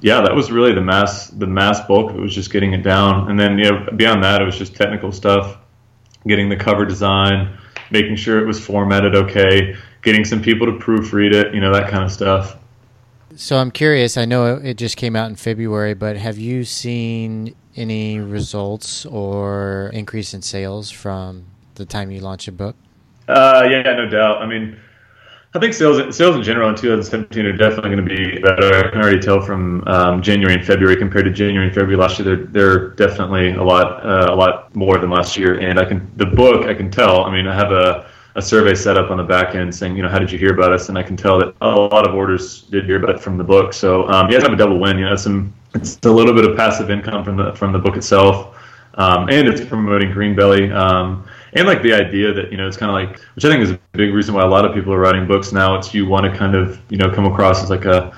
yeah, 0.01 0.21
that 0.21 0.35
was 0.35 0.51
really 0.51 0.73
the 0.73 0.81
mass 0.81 1.27
the 1.27 1.47
mass 1.47 1.81
bulk 1.87 2.13
it 2.13 2.19
was 2.19 2.33
just 2.35 2.51
getting 2.51 2.73
it 2.73 2.83
down. 2.83 3.29
And 3.29 3.39
then 3.39 3.57
you 3.57 3.71
know 3.71 3.87
beyond 3.95 4.23
that, 4.23 4.41
it 4.41 4.45
was 4.45 4.57
just 4.57 4.75
technical 4.75 5.11
stuff, 5.11 5.57
getting 6.27 6.49
the 6.49 6.57
cover 6.57 6.85
design, 6.85 7.57
making 7.89 8.17
sure 8.17 8.39
it 8.39 8.45
was 8.45 8.63
formatted 8.63 9.15
okay, 9.15 9.75
getting 10.01 10.25
some 10.25 10.41
people 10.41 10.67
to 10.67 10.73
proofread 10.73 11.33
it, 11.33 11.53
you 11.53 11.61
know 11.61 11.73
that 11.73 11.89
kind 11.89 12.03
of 12.03 12.11
stuff. 12.11 12.57
So 13.35 13.57
I'm 13.57 13.71
curious. 13.71 14.15
I 14.17 14.25
know 14.25 14.57
it 14.57 14.75
just 14.75 14.97
came 14.97 15.15
out 15.15 15.29
in 15.29 15.35
February, 15.35 15.95
but 15.95 16.17
have 16.17 16.37
you 16.37 16.63
seen 16.65 17.55
any 17.75 18.19
results 18.19 19.05
or 19.05 19.89
increase 19.93 20.33
in 20.33 20.41
sales 20.41 20.91
from 20.91 21.45
the 21.75 21.85
time 21.85 22.11
you 22.11 22.19
launched 22.19 22.47
a 22.47 22.51
book? 22.51 22.75
Uh, 23.27 23.65
yeah, 23.69 23.81
no 23.81 24.07
doubt. 24.07 24.41
I 24.41 24.45
mean, 24.45 24.77
I 25.55 25.59
think 25.59 25.75
sales 25.75 26.15
sales 26.15 26.35
in 26.35 26.41
general 26.41 26.69
in 26.69 26.75
2017 26.75 27.45
are 27.45 27.51
definitely 27.51 27.91
going 27.91 28.07
to 28.07 28.15
be 28.15 28.41
better. 28.41 28.87
I 28.87 28.89
can 28.89 28.99
already 28.99 29.19
tell 29.19 29.39
from 29.39 29.87
um, 29.87 30.21
January 30.21 30.55
and 30.55 30.65
February 30.65 30.95
compared 30.95 31.25
to 31.25 31.31
January 31.31 31.67
and 31.67 31.75
February 31.75 31.95
last 31.95 32.17
year. 32.17 32.35
They're 32.35 32.45
they're 32.47 32.89
definitely 32.89 33.51
a 33.51 33.63
lot 33.63 34.03
uh, 34.03 34.33
a 34.33 34.35
lot 34.35 34.75
more 34.75 34.97
than 34.97 35.11
last 35.11 35.37
year. 35.37 35.59
And 35.59 35.79
I 35.79 35.85
can 35.85 36.09
the 36.17 36.25
book 36.25 36.65
I 36.65 36.73
can 36.73 36.89
tell. 36.89 37.23
I 37.23 37.31
mean, 37.31 37.45
I 37.45 37.53
have 37.53 37.71
a 37.71 38.09
a 38.35 38.41
survey 38.41 38.73
set 38.73 38.97
up 38.97 39.11
on 39.11 39.17
the 39.17 39.23
back 39.23 39.53
end 39.53 39.73
saying, 39.73 39.95
you 39.95 40.01
know, 40.01 40.09
how 40.09 40.17
did 40.17 40.31
you 40.31 40.39
hear 40.39 40.53
about 40.53 40.73
us? 40.73 40.89
And 40.89 40.97
I 40.97 41.03
can 41.03 41.15
tell 41.15 41.37
that 41.37 41.53
a 41.61 41.69
lot 41.69 42.07
of 42.07 42.15
orders 42.15 42.63
did 42.63 42.85
hear 42.85 42.97
about 42.97 43.17
it 43.17 43.21
from 43.21 43.37
the 43.37 43.43
book. 43.43 43.73
So 43.73 44.07
um, 44.09 44.27
you 44.27 44.33
guys 44.33 44.41
have 44.41 44.53
a 44.53 44.57
double 44.57 44.79
win. 44.79 44.97
You 44.97 45.05
know, 45.05 45.15
some 45.15 45.53
it's 45.75 45.99
a 46.03 46.11
little 46.11 46.33
bit 46.33 46.49
of 46.49 46.57
passive 46.57 46.89
income 46.89 47.23
from 47.23 47.37
the 47.37 47.53
from 47.53 47.71
the 47.73 47.79
book 47.79 47.95
itself, 47.95 48.57
um, 48.95 49.29
and 49.29 49.47
it's 49.47 49.63
promoting 49.63 50.09
Greenbelly. 50.09 50.73
Um, 50.75 51.27
and 51.55 51.67
like 51.67 51.81
the 51.81 51.93
idea 51.93 52.33
that 52.33 52.51
you 52.51 52.57
know 52.57 52.67
it's 52.67 52.77
kind 52.77 52.89
of 52.89 52.95
like 52.95 53.21
which 53.35 53.45
I 53.45 53.49
think 53.49 53.63
is 53.63 53.71
a 53.71 53.79
big 53.93 54.13
reason 54.13 54.33
why 54.33 54.43
a 54.43 54.47
lot 54.47 54.65
of 54.65 54.73
people 54.73 54.93
are 54.93 54.99
writing 54.99 55.27
books 55.27 55.51
now. 55.51 55.75
It's 55.77 55.93
you 55.93 56.07
want 56.07 56.31
to 56.31 56.37
kind 56.37 56.55
of 56.55 56.79
you 56.89 56.97
know 56.97 57.09
come 57.09 57.25
across 57.25 57.63
as 57.63 57.69
like 57.69 57.85
a 57.85 58.15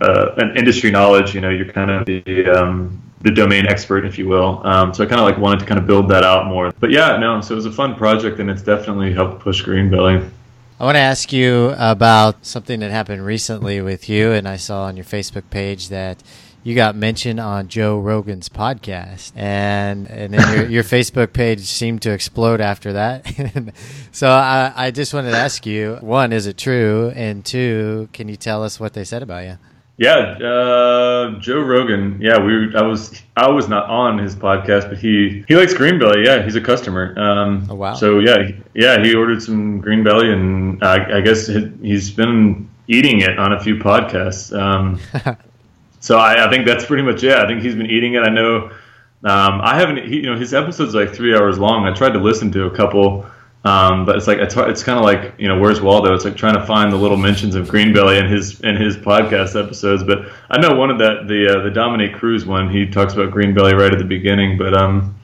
uh, 0.00 0.34
an 0.38 0.56
industry 0.56 0.90
knowledge. 0.90 1.34
You 1.34 1.40
know, 1.40 1.50
you're 1.50 1.70
kind 1.70 1.90
of 1.90 2.06
the 2.06 2.48
um, 2.48 3.02
the 3.20 3.30
domain 3.30 3.66
expert, 3.66 4.04
if 4.04 4.18
you 4.18 4.28
will. 4.28 4.66
Um, 4.66 4.94
so 4.94 5.04
I 5.04 5.06
kind 5.06 5.20
of 5.20 5.26
like 5.26 5.38
wanted 5.38 5.60
to 5.60 5.66
kind 5.66 5.78
of 5.78 5.86
build 5.86 6.08
that 6.10 6.24
out 6.24 6.46
more. 6.46 6.72
But 6.80 6.90
yeah, 6.90 7.16
no, 7.18 7.40
so 7.40 7.54
it 7.54 7.56
was 7.56 7.66
a 7.66 7.72
fun 7.72 7.94
project, 7.94 8.40
and 8.40 8.50
it's 8.50 8.62
definitely 8.62 9.12
helped 9.12 9.40
push 9.40 9.62
Green 9.62 9.90
Greenbelly. 9.90 10.30
I 10.78 10.84
want 10.84 10.96
to 10.96 11.00
ask 11.00 11.30
you 11.30 11.74
about 11.76 12.46
something 12.46 12.80
that 12.80 12.90
happened 12.90 13.26
recently 13.26 13.82
with 13.82 14.08
you, 14.08 14.32
and 14.32 14.48
I 14.48 14.56
saw 14.56 14.84
on 14.84 14.96
your 14.96 15.04
Facebook 15.04 15.50
page 15.50 15.90
that 15.90 16.22
you 16.62 16.74
got 16.74 16.94
mentioned 16.94 17.40
on 17.40 17.68
Joe 17.68 17.98
Rogan's 17.98 18.48
podcast, 18.48 19.32
and 19.34 20.06
and 20.08 20.34
then 20.34 20.56
your, 20.56 20.66
your 20.68 20.82
Facebook 20.96 21.32
page 21.32 21.60
seemed 21.60 22.02
to 22.02 22.10
explode 22.10 22.60
after 22.60 22.94
that. 22.94 23.72
so 24.12 24.28
I, 24.28 24.72
I 24.76 24.90
just 24.90 25.14
wanted 25.14 25.30
to 25.30 25.38
ask 25.38 25.64
you: 25.66 25.96
one, 26.00 26.32
is 26.32 26.46
it 26.46 26.58
true? 26.58 27.12
And 27.14 27.44
two, 27.44 28.08
can 28.12 28.28
you 28.28 28.36
tell 28.36 28.62
us 28.62 28.78
what 28.78 28.92
they 28.92 29.04
said 29.04 29.22
about 29.22 29.44
you? 29.44 29.58
Yeah, 29.96 30.38
uh, 30.42 31.38
Joe 31.40 31.60
Rogan. 31.60 32.18
Yeah, 32.22 32.42
we. 32.42 32.74
I 32.74 32.82
was. 32.82 33.22
I 33.36 33.50
was 33.50 33.68
not 33.68 33.88
on 33.90 34.16
his 34.18 34.34
podcast, 34.34 34.88
but 34.88 34.96
he 34.96 35.44
he 35.46 35.56
likes 35.56 35.74
Greenbelly. 35.74 36.24
Yeah, 36.24 36.42
he's 36.42 36.56
a 36.56 36.60
customer. 36.60 37.14
Um, 37.18 37.66
oh 37.68 37.74
wow. 37.74 37.94
So 37.94 38.18
yeah, 38.18 38.50
yeah, 38.74 39.02
he 39.02 39.14
ordered 39.14 39.42
some 39.42 39.82
Greenbelly, 39.82 40.32
and 40.32 40.82
I, 40.82 41.18
I 41.18 41.20
guess 41.20 41.46
he's 41.46 42.10
been 42.10 42.70
eating 42.88 43.20
it 43.20 43.38
on 43.38 43.52
a 43.52 43.60
few 43.60 43.76
podcasts. 43.76 44.58
Um, 44.58 44.98
so 46.00 46.18
I, 46.18 46.46
I, 46.46 46.50
think 46.50 46.66
that's 46.66 46.84
pretty 46.84 47.02
much 47.02 47.22
it. 47.22 47.32
I 47.32 47.46
think 47.46 47.62
he's 47.62 47.74
been 47.74 47.90
eating 47.90 48.14
it. 48.14 48.20
I 48.20 48.30
know. 48.30 48.70
Um, 49.22 49.60
I 49.62 49.78
haven't. 49.78 50.08
He, 50.08 50.16
you 50.16 50.30
know, 50.30 50.36
his 50.36 50.52
episode's 50.52 50.94
like 50.94 51.14
three 51.14 51.36
hours 51.36 51.58
long. 51.58 51.86
I 51.86 51.94
tried 51.94 52.14
to 52.14 52.18
listen 52.18 52.50
to 52.52 52.64
a 52.64 52.70
couple. 52.70 53.26
Um, 53.62 54.06
but 54.06 54.16
it's 54.16 54.26
like 54.26 54.38
it's, 54.38 54.56
it's 54.56 54.82
kind 54.82 54.98
of 54.98 55.04
like 55.04 55.34
you 55.38 55.46
know 55.46 55.58
where's 55.58 55.82
Waldo? 55.82 56.14
It's 56.14 56.24
like 56.24 56.36
trying 56.36 56.54
to 56.54 56.64
find 56.64 56.90
the 56.90 56.96
little 56.96 57.18
mentions 57.18 57.54
of 57.54 57.68
Greenbelly 57.68 58.18
in 58.18 58.26
his 58.26 58.58
in 58.62 58.76
his 58.76 58.96
podcast 58.96 59.62
episodes. 59.62 60.02
But 60.02 60.32
I 60.48 60.58
know 60.58 60.74
one 60.74 60.90
of 60.90 60.98
that 60.98 61.28
the 61.28 61.58
uh, 61.58 61.62
the 61.62 61.70
Dominick 61.70 62.14
Cruz 62.14 62.46
one 62.46 62.70
he 62.70 62.86
talks 62.86 63.12
about 63.12 63.30
Greenbelly 63.30 63.78
right 63.78 63.92
at 63.92 63.98
the 63.98 64.04
beginning. 64.04 64.56
But 64.56 64.72
um, 64.72 65.14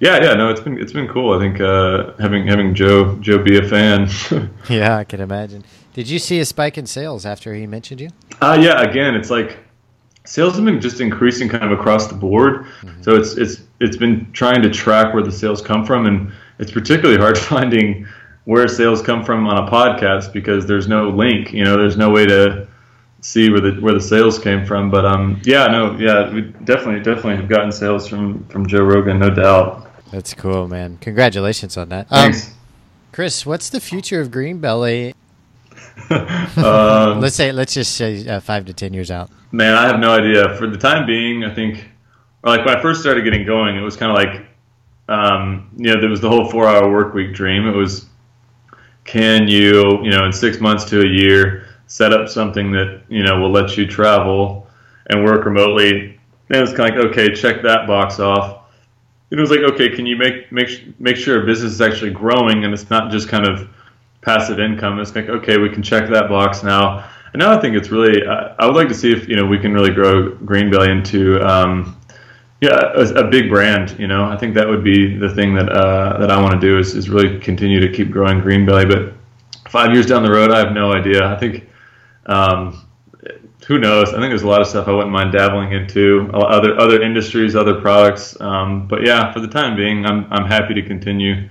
yeah, 0.00 0.22
yeah, 0.22 0.34
no, 0.34 0.50
it's 0.50 0.60
been 0.60 0.78
it's 0.78 0.92
been 0.92 1.08
cool. 1.08 1.32
I 1.32 1.38
think 1.38 1.62
uh, 1.62 2.12
having 2.18 2.46
having 2.46 2.74
Joe 2.74 3.16
Joe 3.20 3.42
be 3.42 3.56
a 3.56 3.66
fan. 3.66 4.06
yeah, 4.68 4.98
I 4.98 5.04
can 5.04 5.20
imagine. 5.20 5.64
Did 5.94 6.10
you 6.10 6.18
see 6.18 6.40
a 6.40 6.44
spike 6.44 6.76
in 6.76 6.86
sales 6.86 7.24
after 7.24 7.54
he 7.54 7.66
mentioned 7.66 8.02
you? 8.02 8.10
Uh, 8.42 8.58
yeah, 8.60 8.82
again, 8.82 9.14
it's 9.14 9.30
like 9.30 9.58
sales 10.28 10.56
have 10.56 10.64
been 10.64 10.78
just 10.78 11.00
increasing 11.00 11.48
kind 11.48 11.64
of 11.64 11.72
across 11.72 12.06
the 12.06 12.14
board. 12.14 12.64
Mm-hmm. 12.64 13.02
So 13.02 13.16
it's 13.16 13.36
it's 13.36 13.62
it's 13.80 13.96
been 13.96 14.30
trying 14.32 14.60
to 14.62 14.70
track 14.70 15.14
where 15.14 15.22
the 15.22 15.32
sales 15.32 15.62
come 15.62 15.86
from 15.86 16.06
and 16.06 16.32
it's 16.58 16.70
particularly 16.70 17.18
hard 17.18 17.38
finding 17.52 18.06
where 18.44 18.68
sales 18.68 19.00
come 19.00 19.24
from 19.24 19.46
on 19.46 19.66
a 19.66 19.70
podcast 19.70 20.32
because 20.32 20.66
there's 20.66 20.86
no 20.86 21.08
link. 21.08 21.52
You 21.52 21.64
know, 21.64 21.76
there's 21.76 21.96
no 21.96 22.10
way 22.10 22.26
to 22.26 22.68
see 23.22 23.50
where 23.50 23.60
the 23.60 23.72
where 23.80 23.94
the 23.94 24.00
sales 24.00 24.38
came 24.38 24.66
from. 24.66 24.90
But 24.90 25.06
um, 25.06 25.40
yeah, 25.44 25.66
no, 25.66 25.96
yeah, 25.96 26.30
we 26.32 26.42
definitely 26.42 27.00
definitely 27.00 27.36
have 27.36 27.48
gotten 27.48 27.72
sales 27.72 28.06
from 28.06 28.44
from 28.48 28.66
Joe 28.66 28.82
Rogan, 28.82 29.18
no 29.18 29.30
doubt. 29.30 29.90
That's 30.12 30.34
cool, 30.34 30.68
man. 30.68 30.98
Congratulations 31.00 31.76
on 31.78 31.88
that. 31.88 32.08
Thanks. 32.08 32.48
Um, 32.48 32.54
Chris, 33.12 33.46
what's 33.46 33.70
the 33.70 33.80
future 33.80 34.20
of 34.20 34.28
Greenbelly? 34.28 35.14
um, 36.56 37.20
let's 37.20 37.36
say, 37.36 37.52
let's 37.52 37.74
just 37.74 37.94
say 37.94 38.26
uh, 38.26 38.40
five 38.40 38.64
to 38.66 38.72
ten 38.72 38.92
years 38.92 39.10
out. 39.10 39.30
Man, 39.52 39.74
I 39.74 39.86
have 39.86 39.98
no 39.98 40.12
idea. 40.12 40.56
For 40.56 40.66
the 40.66 40.78
time 40.78 41.06
being, 41.06 41.44
I 41.44 41.54
think, 41.54 41.88
like 42.42 42.64
when 42.64 42.76
I 42.76 42.82
first 42.82 43.00
started 43.00 43.24
getting 43.24 43.46
going, 43.46 43.76
it 43.76 43.80
was 43.80 43.96
kind 43.96 44.10
of 44.10 44.16
like 44.16 44.48
um, 45.08 45.70
you 45.76 45.92
know, 45.92 46.00
there 46.00 46.10
was 46.10 46.20
the 46.20 46.28
whole 46.28 46.48
four 46.50 46.68
hour 46.68 46.90
work 46.90 47.14
week 47.14 47.34
dream. 47.34 47.66
It 47.66 47.74
was, 47.74 48.06
can 49.04 49.48
you, 49.48 50.04
you 50.04 50.10
know, 50.10 50.24
in 50.26 50.32
six 50.32 50.60
months 50.60 50.84
to 50.86 51.00
a 51.00 51.06
year, 51.06 51.66
set 51.86 52.12
up 52.12 52.28
something 52.28 52.70
that, 52.72 53.02
you 53.08 53.22
know, 53.22 53.40
will 53.40 53.50
let 53.50 53.76
you 53.76 53.86
travel 53.86 54.66
and 55.06 55.24
work 55.24 55.46
remotely? 55.46 56.18
And 56.50 56.56
it 56.56 56.60
was 56.60 56.74
kind 56.74 56.94
of 56.94 57.04
like, 57.04 57.12
okay, 57.12 57.34
check 57.34 57.62
that 57.62 57.86
box 57.86 58.20
off. 58.20 58.66
And 59.30 59.38
it 59.38 59.40
was 59.40 59.50
like, 59.50 59.60
okay, 59.60 59.94
can 59.94 60.06
you 60.06 60.16
make, 60.16 60.52
make, 60.52 61.00
make 61.00 61.16
sure 61.16 61.42
a 61.42 61.46
business 61.46 61.72
is 61.72 61.80
actually 61.80 62.10
growing 62.10 62.64
and 62.64 62.72
it's 62.72 62.88
not 62.90 63.10
just 63.10 63.28
kind 63.28 63.46
of 63.46 63.68
passive 64.20 64.60
income? 64.60 65.00
It's 65.00 65.14
like, 65.14 65.28
okay, 65.28 65.58
we 65.58 65.70
can 65.70 65.82
check 65.82 66.08
that 66.10 66.28
box 66.28 66.62
now. 66.62 67.08
And 67.32 67.40
now 67.40 67.56
I 67.56 67.60
think 67.60 67.76
it's 67.76 67.90
really, 67.90 68.26
I, 68.26 68.54
I 68.58 68.66
would 68.66 68.74
like 68.74 68.88
to 68.88 68.94
see 68.94 69.12
if, 69.12 69.28
you 69.28 69.36
know, 69.36 69.46
we 69.46 69.58
can 69.58 69.72
really 69.72 69.92
grow 69.92 70.32
Greenbelly 70.32 70.88
into, 70.88 71.40
um, 71.46 71.98
yeah, 72.60 72.92
a, 72.94 73.24
a, 73.24 73.28
big 73.28 73.48
brand. 73.50 73.98
You 73.98 74.08
know, 74.08 74.24
I 74.24 74.36
think 74.36 74.54
that 74.54 74.66
would 74.66 74.82
be 74.82 75.16
the 75.16 75.32
thing 75.32 75.54
that 75.54 75.68
uh, 75.68 76.18
that 76.18 76.30
I 76.30 76.40
want 76.42 76.54
to 76.54 76.60
do 76.60 76.78
is, 76.78 76.94
is 76.94 77.08
really 77.08 77.38
continue 77.38 77.78
to 77.78 77.92
keep 77.92 78.10
growing 78.10 78.40
Greenbelly. 78.40 78.88
But 78.88 79.70
five 79.70 79.92
years 79.92 80.06
down 80.06 80.24
the 80.24 80.30
road, 80.30 80.50
I 80.50 80.58
have 80.58 80.72
no 80.72 80.92
idea. 80.92 81.24
I 81.24 81.38
think 81.38 81.68
um, 82.26 82.84
who 83.66 83.78
knows? 83.78 84.08
I 84.08 84.12
think 84.12 84.30
there's 84.30 84.42
a 84.42 84.48
lot 84.48 84.60
of 84.60 84.66
stuff 84.66 84.88
I 84.88 84.92
wouldn't 84.92 85.12
mind 85.12 85.32
dabbling 85.32 85.72
into 85.72 86.30
other 86.32 86.78
other 86.80 87.02
industries, 87.02 87.54
other 87.54 87.80
products. 87.80 88.38
Um, 88.40 88.88
but 88.88 89.06
yeah, 89.06 89.32
for 89.32 89.40
the 89.40 89.48
time 89.48 89.76
being, 89.76 90.04
I'm 90.06 90.26
I'm 90.32 90.46
happy 90.46 90.74
to 90.74 90.82
continue 90.82 91.48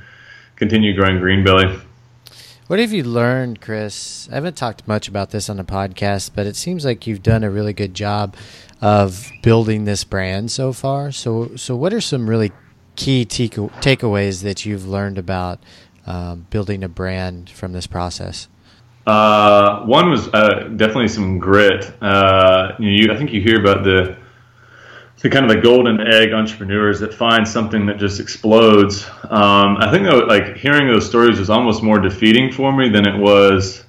continue 0.55 0.95
growing 0.95 1.17
Greenbelly. 1.17 1.79
What 2.67 2.79
have 2.79 2.91
you 2.91 3.03
learned, 3.03 3.61
Chris? 3.61 4.27
I 4.29 4.35
haven't 4.35 4.57
talked 4.57 4.85
much 4.89 5.07
about 5.07 5.29
this 5.29 5.49
on 5.49 5.55
the 5.55 5.63
podcast, 5.63 6.31
but 6.35 6.45
it 6.45 6.57
seems 6.57 6.83
like 6.83 7.07
you've 7.07 7.23
done 7.23 7.45
a 7.45 7.49
really 7.49 7.71
good 7.71 7.93
job 7.93 8.35
of 8.81 9.31
building 9.41 9.85
this 9.85 10.03
brand 10.03 10.51
so 10.51 10.73
far. 10.73 11.13
So, 11.13 11.55
so 11.55 11.77
what 11.77 11.93
are 11.93 12.01
some 12.01 12.29
really 12.29 12.51
key 12.97 13.25
takeaways 13.25 14.43
that 14.43 14.65
you've 14.65 14.85
learned 14.85 15.17
about 15.17 15.63
um, 16.05 16.45
building 16.49 16.83
a 16.83 16.89
brand 16.89 17.49
from 17.49 17.71
this 17.71 17.87
process? 17.87 18.49
Uh, 19.05 19.85
one 19.85 20.09
was 20.09 20.27
uh, 20.33 20.69
definitely 20.75 21.07
some 21.07 21.39
grit. 21.39 21.89
Uh, 22.01 22.73
you, 22.79 23.13
I 23.13 23.15
think 23.15 23.31
you 23.31 23.39
hear 23.39 23.61
about 23.61 23.85
the 23.85 24.17
the 25.19 25.29
kind 25.29 25.49
of 25.49 25.55
the 25.55 25.61
golden 25.61 25.99
egg 25.99 26.31
entrepreneurs 26.31 26.99
that 26.99 27.13
find 27.13 27.47
something 27.47 27.85
that 27.87 27.97
just 27.97 28.19
explodes. 28.19 29.05
Um, 29.29 29.77
I 29.77 29.89
think 29.91 30.07
like 30.27 30.57
hearing 30.57 30.87
those 30.87 31.07
stories 31.07 31.39
was 31.39 31.49
almost 31.49 31.81
more 31.81 31.99
defeating 31.99 32.51
for 32.51 32.71
me 32.71 32.89
than 32.89 33.07
it 33.07 33.17
was 33.17 33.83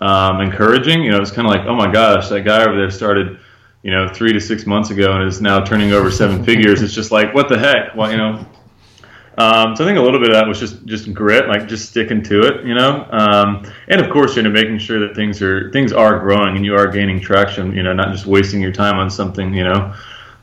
um, 0.00 0.40
encouraging. 0.40 1.02
You 1.02 1.10
know, 1.10 1.20
it's 1.20 1.30
kind 1.30 1.46
of 1.46 1.54
like, 1.54 1.66
oh 1.66 1.74
my 1.74 1.92
gosh, 1.92 2.28
that 2.30 2.42
guy 2.42 2.64
over 2.64 2.76
there 2.76 2.90
started 2.90 3.38
you 3.82 3.90
know, 3.90 4.08
three 4.08 4.32
to 4.32 4.40
six 4.40 4.64
months 4.64 4.90
ago 4.90 5.12
and 5.12 5.28
is 5.28 5.40
now 5.40 5.64
turning 5.64 5.92
over 5.92 6.10
seven 6.10 6.44
figures. 6.46 6.82
It's 6.82 6.94
just 6.94 7.10
like, 7.10 7.34
what 7.34 7.48
the 7.48 7.58
heck? 7.58 7.94
Well, 7.94 8.10
you 8.10 8.16
know. 8.16 8.46
Um, 9.38 9.74
so 9.74 9.82
I 9.82 9.86
think 9.86 9.98
a 9.98 10.02
little 10.02 10.20
bit 10.20 10.28
of 10.28 10.34
that 10.34 10.46
was 10.46 10.60
just 10.60 10.84
just 10.84 11.12
grit, 11.14 11.48
like 11.48 11.66
just 11.66 11.88
sticking 11.88 12.22
to 12.24 12.42
it, 12.42 12.66
you 12.66 12.74
know. 12.74 13.08
Um, 13.10 13.66
and 13.88 13.98
of 13.98 14.10
course, 14.10 14.36
you 14.36 14.42
know, 14.42 14.50
making 14.50 14.78
sure 14.78 15.00
that 15.00 15.16
things 15.16 15.40
are 15.40 15.70
things 15.72 15.90
are 15.90 16.18
growing 16.18 16.56
and 16.56 16.66
you 16.66 16.74
are 16.74 16.86
gaining 16.86 17.18
traction. 17.18 17.74
You 17.74 17.82
know, 17.82 17.94
not 17.94 18.12
just 18.12 18.26
wasting 18.26 18.60
your 18.60 18.72
time 18.72 18.98
on 18.98 19.08
something, 19.08 19.54
you 19.54 19.64
know. 19.64 19.94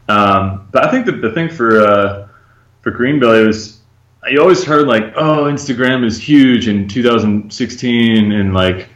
Um, 0.09 0.67
but 0.71 0.85
I 0.85 0.91
think 0.91 1.05
the, 1.05 1.13
the 1.13 1.31
thing 1.31 1.49
for 1.49 1.81
uh, 1.81 2.27
for 2.81 2.91
Greenbelly 2.91 3.45
was 3.45 3.79
you 4.27 4.41
always 4.41 4.63
heard 4.63 4.87
like, 4.87 5.13
oh, 5.15 5.43
Instagram 5.43 6.03
is 6.03 6.19
huge 6.19 6.67
in 6.67 6.87
2016, 6.87 8.31
and 8.31 8.53
like 8.53 8.89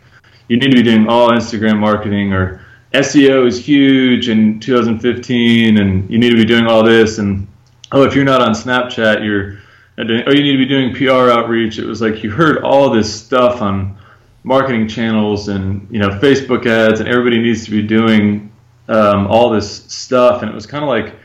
you 0.47 0.57
need 0.57 0.71
to 0.71 0.75
be 0.75 0.83
doing 0.83 1.07
all 1.07 1.29
Instagram 1.29 1.79
marketing 1.79 2.33
or 2.33 2.65
SEO 2.93 3.47
is 3.47 3.63
huge 3.63 4.29
in 4.29 4.59
2015, 4.59 5.79
and 5.79 6.09
you 6.09 6.17
need 6.17 6.31
to 6.31 6.35
be 6.35 6.45
doing 6.45 6.67
all 6.67 6.83
this. 6.83 7.19
And 7.19 7.47
oh, 7.91 8.03
if 8.03 8.15
you're 8.15 8.25
not 8.25 8.41
on 8.41 8.51
Snapchat, 8.51 9.23
you're 9.23 9.59
doing, 10.05 10.23
oh, 10.27 10.31
you 10.31 10.43
need 10.43 10.53
to 10.53 10.57
be 10.57 10.65
doing 10.65 10.93
PR 10.93 11.31
outreach. 11.31 11.79
It 11.79 11.85
was 11.85 12.01
like 12.01 12.23
you 12.23 12.31
heard 12.31 12.63
all 12.63 12.89
this 12.89 13.23
stuff 13.23 13.61
on 13.61 13.97
marketing 14.43 14.87
channels 14.87 15.47
and 15.47 15.87
you 15.89 15.99
know 15.99 16.09
Facebook 16.09 16.65
ads, 16.65 16.99
and 16.99 17.07
everybody 17.07 17.39
needs 17.39 17.65
to 17.65 17.71
be 17.71 17.81
doing 17.81 18.51
um, 18.87 19.27
all 19.27 19.49
this 19.49 19.83
stuff. 19.85 20.41
And 20.41 20.51
it 20.51 20.55
was 20.55 20.65
kind 20.65 20.83
of 20.83 20.89
like 20.89 21.15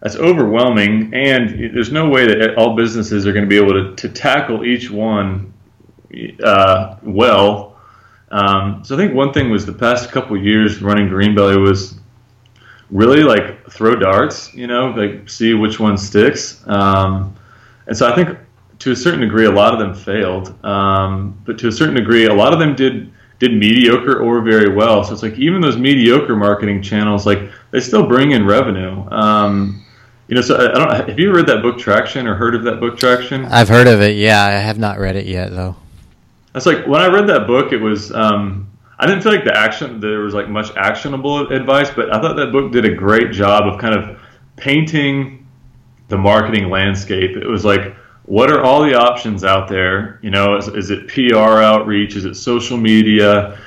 that's 0.00 0.16
overwhelming, 0.16 1.14
and 1.14 1.74
there's 1.74 1.90
no 1.90 2.08
way 2.08 2.26
that 2.26 2.56
all 2.56 2.76
businesses 2.76 3.26
are 3.26 3.32
going 3.32 3.44
to 3.44 3.48
be 3.48 3.56
able 3.56 3.72
to, 3.72 3.96
to 3.96 4.08
tackle 4.08 4.64
each 4.64 4.90
one 4.90 5.52
uh, 6.42 6.96
well 7.02 7.74
um, 8.34 8.82
so 8.84 8.96
I 8.96 8.98
think 8.98 9.14
one 9.14 9.32
thing 9.32 9.48
was 9.48 9.64
the 9.64 9.72
past 9.72 10.10
couple 10.10 10.36
years 10.36 10.82
running 10.82 11.08
Greenbelly 11.08 11.56
was 11.60 12.00
really 12.90 13.22
like 13.22 13.70
throw 13.70 13.94
darts, 13.94 14.52
you 14.52 14.66
know, 14.66 14.88
like 14.88 15.30
see 15.30 15.54
which 15.54 15.78
one 15.78 15.96
sticks. 15.96 16.60
Um, 16.66 17.36
and 17.86 17.96
so 17.96 18.10
I 18.10 18.14
think 18.16 18.36
to 18.80 18.90
a 18.90 18.96
certain 18.96 19.20
degree, 19.20 19.44
a 19.44 19.52
lot 19.52 19.72
of 19.72 19.78
them 19.78 19.94
failed, 19.94 20.52
um, 20.64 21.40
but 21.44 21.58
to 21.58 21.68
a 21.68 21.72
certain 21.72 21.94
degree, 21.94 22.26
a 22.26 22.34
lot 22.34 22.52
of 22.52 22.58
them 22.58 22.74
did 22.74 23.12
did 23.38 23.54
mediocre 23.54 24.20
or 24.20 24.40
very 24.40 24.74
well. 24.74 25.04
So 25.04 25.12
it's 25.12 25.22
like 25.22 25.38
even 25.38 25.60
those 25.60 25.76
mediocre 25.76 26.36
marketing 26.36 26.82
channels, 26.82 27.26
like 27.26 27.50
they 27.70 27.80
still 27.80 28.06
bring 28.06 28.32
in 28.32 28.46
revenue. 28.46 29.08
Um, 29.10 29.84
you 30.28 30.34
know, 30.34 30.40
so 30.40 30.56
I, 30.56 30.70
I 30.70 30.74
don't. 30.74 31.08
Have 31.08 31.18
you 31.18 31.34
read 31.34 31.46
that 31.46 31.62
book 31.62 31.78
Traction 31.78 32.26
or 32.26 32.34
heard 32.34 32.54
of 32.54 32.62
that 32.64 32.80
book 32.80 32.96
Traction? 32.96 33.44
I've 33.46 33.68
heard 33.68 33.86
of 33.86 34.00
it. 34.00 34.16
Yeah, 34.16 34.42
I 34.42 34.50
have 34.52 34.78
not 34.78 34.98
read 34.98 35.16
it 35.16 35.26
yet 35.26 35.50
though. 35.50 35.76
That's 36.52 36.66
like 36.66 36.86
when 36.86 37.00
I 37.00 37.08
read 37.08 37.26
that 37.28 37.46
book, 37.46 37.72
it 37.72 37.80
was 37.80 38.12
um, 38.12 38.70
I 38.98 39.06
didn't 39.06 39.22
feel 39.22 39.32
like 39.32 39.44
the 39.44 39.56
action 39.56 40.00
there 40.00 40.20
was 40.20 40.34
like 40.34 40.48
much 40.48 40.74
actionable 40.76 41.48
advice, 41.48 41.90
but 41.90 42.12
I 42.12 42.20
thought 42.20 42.36
that 42.36 42.52
book 42.52 42.72
did 42.72 42.84
a 42.84 42.94
great 42.94 43.32
job 43.32 43.66
of 43.66 43.80
kind 43.80 43.94
of 43.94 44.18
painting 44.56 45.46
the 46.08 46.16
marketing 46.16 46.70
landscape. 46.70 47.36
It 47.36 47.46
was 47.46 47.64
like 47.64 47.94
what 48.26 48.50
are 48.50 48.62
all 48.62 48.82
the 48.82 48.94
options 48.94 49.44
out 49.44 49.68
there? 49.68 50.18
You 50.22 50.30
know, 50.30 50.56
is, 50.56 50.68
is 50.68 50.90
it 50.90 51.08
PR 51.08 51.60
outreach? 51.60 52.16
Is 52.16 52.24
it 52.24 52.34
social 52.34 52.76
media? 52.76 53.58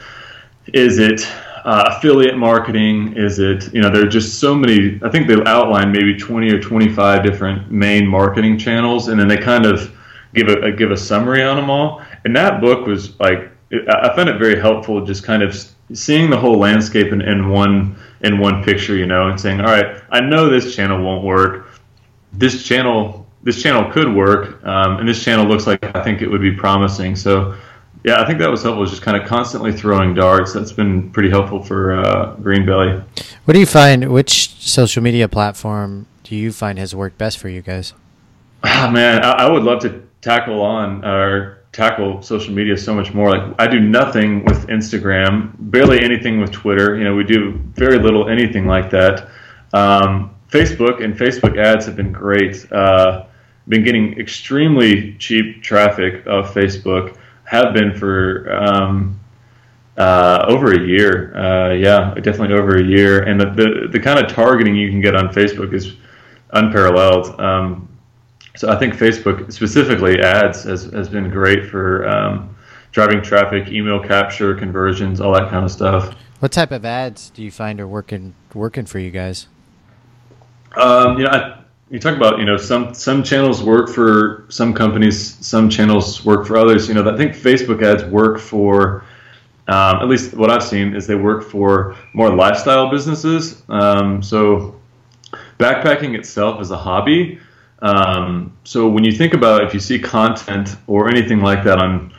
Is 0.73 0.97
it 0.99 1.27
uh, 1.63 1.95
affiliate 1.95 2.37
marketing? 2.37 3.13
Is 3.15 3.39
it, 3.39 3.71
you 3.73 3.81
know, 3.81 3.89
there 3.89 4.03
are 4.03 4.09
just 4.09 4.39
so 4.39 4.55
many, 4.55 4.99
I 5.03 5.09
think 5.09 5.27
they 5.27 5.35
outline 5.45 5.91
maybe 5.91 6.17
20 6.17 6.51
or 6.51 6.59
25 6.59 7.23
different 7.23 7.71
main 7.71 8.07
marketing 8.07 8.57
channels, 8.57 9.09
and 9.09 9.19
then 9.19 9.27
they 9.27 9.37
kind 9.37 9.65
of 9.65 9.95
give 10.33 10.47
a, 10.47 10.71
give 10.71 10.91
a 10.91 10.97
summary 10.97 11.43
on 11.43 11.55
them 11.55 11.69
all. 11.69 12.01
And 12.25 12.35
that 12.35 12.59
book 12.59 12.87
was 12.87 13.19
like, 13.19 13.51
I 13.71 14.15
found 14.15 14.29
it 14.29 14.39
very 14.39 14.59
helpful 14.59 15.05
just 15.05 15.23
kind 15.23 15.43
of 15.43 15.55
seeing 15.93 16.29
the 16.29 16.37
whole 16.37 16.57
landscape 16.57 17.11
in, 17.11 17.21
in 17.21 17.49
one 17.49 17.97
in 18.21 18.39
one 18.39 18.63
picture, 18.63 18.95
you 18.95 19.05
know, 19.05 19.27
and 19.27 19.39
saying, 19.39 19.59
all 19.59 19.67
right, 19.67 20.01
I 20.09 20.21
know 20.21 20.49
this 20.49 20.75
channel 20.75 21.03
won't 21.03 21.23
work. 21.23 21.69
This 22.33 22.63
channel 22.63 23.26
this 23.43 23.61
channel 23.61 23.91
could 23.91 24.13
work, 24.13 24.63
um, 24.65 24.97
and 24.97 25.07
this 25.07 25.23
channel 25.23 25.45
looks 25.45 25.67
like 25.67 25.83
I 25.95 26.03
think 26.03 26.21
it 26.21 26.27
would 26.27 26.41
be 26.41 26.51
promising. 26.51 27.15
So, 27.15 27.55
yeah, 28.03 28.21
I 28.21 28.25
think 28.25 28.39
that 28.39 28.49
was 28.49 28.63
helpful. 28.63 28.85
Just 28.85 29.01
kind 29.01 29.21
of 29.21 29.27
constantly 29.27 29.71
throwing 29.71 30.13
darts. 30.13 30.53
That's 30.53 30.71
been 30.71 31.11
pretty 31.11 31.29
helpful 31.29 31.63
for 31.63 31.99
uh, 31.99 32.35
Greenbelly. 32.37 33.03
What 33.45 33.53
do 33.53 33.59
you 33.59 33.65
find? 33.65 34.11
Which 34.11 34.55
social 34.61 35.01
media 35.03 35.27
platform 35.27 36.07
do 36.23 36.35
you 36.35 36.51
find 36.51 36.77
has 36.79 36.95
worked 36.95 37.17
best 37.17 37.37
for 37.37 37.49
you 37.49 37.61
guys? 37.61 37.93
Oh, 38.63 38.91
man, 38.91 39.23
I, 39.23 39.45
I 39.45 39.49
would 39.49 39.63
love 39.63 39.81
to 39.81 40.07
tackle 40.21 40.61
on 40.61 41.05
or 41.05 41.57
tackle 41.71 42.21
social 42.23 42.53
media 42.53 42.75
so 42.75 42.93
much 42.93 43.13
more. 43.13 43.29
Like 43.29 43.55
I 43.59 43.67
do 43.67 43.79
nothing 43.79 44.43
with 44.45 44.67
Instagram, 44.67 45.53
barely 45.59 46.03
anything 46.03 46.41
with 46.41 46.51
Twitter. 46.51 46.97
You 46.97 47.03
know, 47.03 47.15
we 47.15 47.23
do 47.23 47.51
very 47.75 47.99
little 47.99 48.29
anything 48.29 48.65
like 48.65 48.89
that. 48.89 49.29
Um, 49.73 50.33
Facebook 50.49 51.03
and 51.03 51.13
Facebook 51.13 51.57
ads 51.57 51.85
have 51.85 51.95
been 51.95 52.11
great. 52.11 52.71
Uh, 52.71 53.25
been 53.67 53.83
getting 53.83 54.17
extremely 54.19 55.13
cheap 55.15 55.61
traffic 55.61 56.25
of 56.25 56.53
Facebook. 56.53 57.17
Have 57.43 57.73
been 57.73 57.93
for 57.93 58.51
um, 58.53 59.19
uh, 59.97 60.45
over 60.47 60.73
a 60.73 60.79
year. 60.79 61.35
Uh, 61.35 61.73
yeah, 61.73 62.13
definitely 62.15 62.55
over 62.55 62.77
a 62.77 62.83
year. 62.83 63.23
And 63.23 63.39
the, 63.39 63.49
the, 63.51 63.87
the 63.91 63.99
kind 63.99 64.19
of 64.19 64.31
targeting 64.31 64.75
you 64.75 64.89
can 64.89 65.01
get 65.01 65.15
on 65.15 65.29
Facebook 65.29 65.73
is 65.73 65.95
unparalleled. 66.51 67.39
Um, 67.39 67.89
so 68.55 68.69
I 68.69 68.77
think 68.77 68.95
Facebook, 68.95 69.51
specifically 69.51 70.19
ads, 70.19 70.63
has, 70.63 70.85
has 70.85 71.09
been 71.09 71.29
great 71.29 71.65
for 71.65 72.07
um, 72.07 72.55
driving 72.91 73.21
traffic, 73.21 73.67
email 73.69 74.01
capture, 74.01 74.55
conversions, 74.55 75.21
all 75.21 75.33
that 75.33 75.49
kind 75.49 75.65
of 75.65 75.71
stuff. 75.71 76.15
What 76.39 76.51
type 76.51 76.71
of 76.71 76.85
ads 76.85 77.29
do 77.31 77.43
you 77.43 77.51
find 77.51 77.79
are 77.79 77.87
working 77.87 78.35
working 78.53 78.85
for 78.85 78.99
you 78.99 79.11
guys? 79.11 79.47
Um, 80.77 81.17
you 81.17 81.23
know, 81.25 81.31
I, 81.31 81.57
you 81.89 81.99
talk 81.99 82.15
about 82.15 82.39
you 82.39 82.45
know 82.45 82.57
some 82.57 82.93
some 82.93 83.23
channels 83.23 83.63
work 83.63 83.89
for 83.89 84.45
some 84.49 84.73
companies, 84.73 85.35
some 85.45 85.69
channels 85.69 86.25
work 86.25 86.45
for 86.45 86.57
others. 86.57 86.87
You 86.87 86.93
know, 86.93 87.09
I 87.09 87.15
think 87.15 87.33
Facebook 87.33 87.81
ads 87.81 88.03
work 88.05 88.39
for 88.39 89.05
um, 89.67 89.97
at 89.97 90.07
least 90.07 90.33
what 90.33 90.49
I've 90.49 90.63
seen 90.63 90.95
is 90.95 91.07
they 91.07 91.15
work 91.15 91.43
for 91.43 91.95
more 92.13 92.33
lifestyle 92.33 92.89
businesses. 92.89 93.63
Um, 93.67 94.21
so 94.21 94.79
backpacking 95.59 96.17
itself 96.17 96.61
is 96.61 96.71
a 96.71 96.77
hobby. 96.77 97.39
Um, 97.79 98.57
so 98.63 98.87
when 98.87 99.03
you 99.03 99.11
think 99.11 99.33
about 99.33 99.63
if 99.63 99.73
you 99.73 99.79
see 99.79 99.99
content 99.99 100.75
or 100.87 101.09
anything 101.09 101.41
like 101.41 101.63
that 101.63 101.79
on 101.79 102.13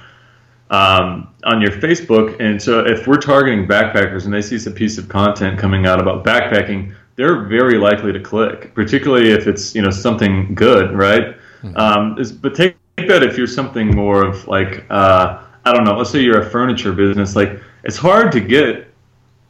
um, 0.70 1.34
on 1.44 1.62
your 1.62 1.70
Facebook, 1.70 2.38
and 2.40 2.60
so 2.60 2.86
if 2.86 3.06
we're 3.06 3.16
targeting 3.16 3.66
backpackers 3.66 4.26
and 4.26 4.34
they 4.34 4.42
see 4.42 4.58
some 4.58 4.74
piece 4.74 4.98
of 4.98 5.08
content 5.08 5.58
coming 5.58 5.86
out 5.86 6.00
about 6.00 6.24
backpacking, 6.24 6.94
they're 7.18 7.42
very 7.42 7.78
likely 7.78 8.12
to 8.12 8.20
click, 8.20 8.72
particularly 8.74 9.32
if 9.32 9.48
it's 9.48 9.74
you 9.74 9.82
know 9.82 9.90
something 9.90 10.54
good, 10.54 10.96
right? 10.96 11.36
Mm-hmm. 11.62 11.76
Um, 11.76 12.18
is, 12.18 12.30
but 12.30 12.54
take, 12.54 12.76
take, 12.96 13.08
that 13.08 13.24
if 13.24 13.36
you're 13.36 13.48
something 13.48 13.94
more 13.94 14.24
of 14.24 14.46
like 14.46 14.86
uh, 14.88 15.42
I 15.64 15.72
don't 15.74 15.84
know, 15.84 15.98
let's 15.98 16.10
say 16.10 16.20
you're 16.20 16.40
a 16.40 16.48
furniture 16.48 16.92
business, 16.92 17.34
like 17.34 17.60
it's 17.82 17.96
hard 17.96 18.30
to 18.32 18.40
get 18.40 18.86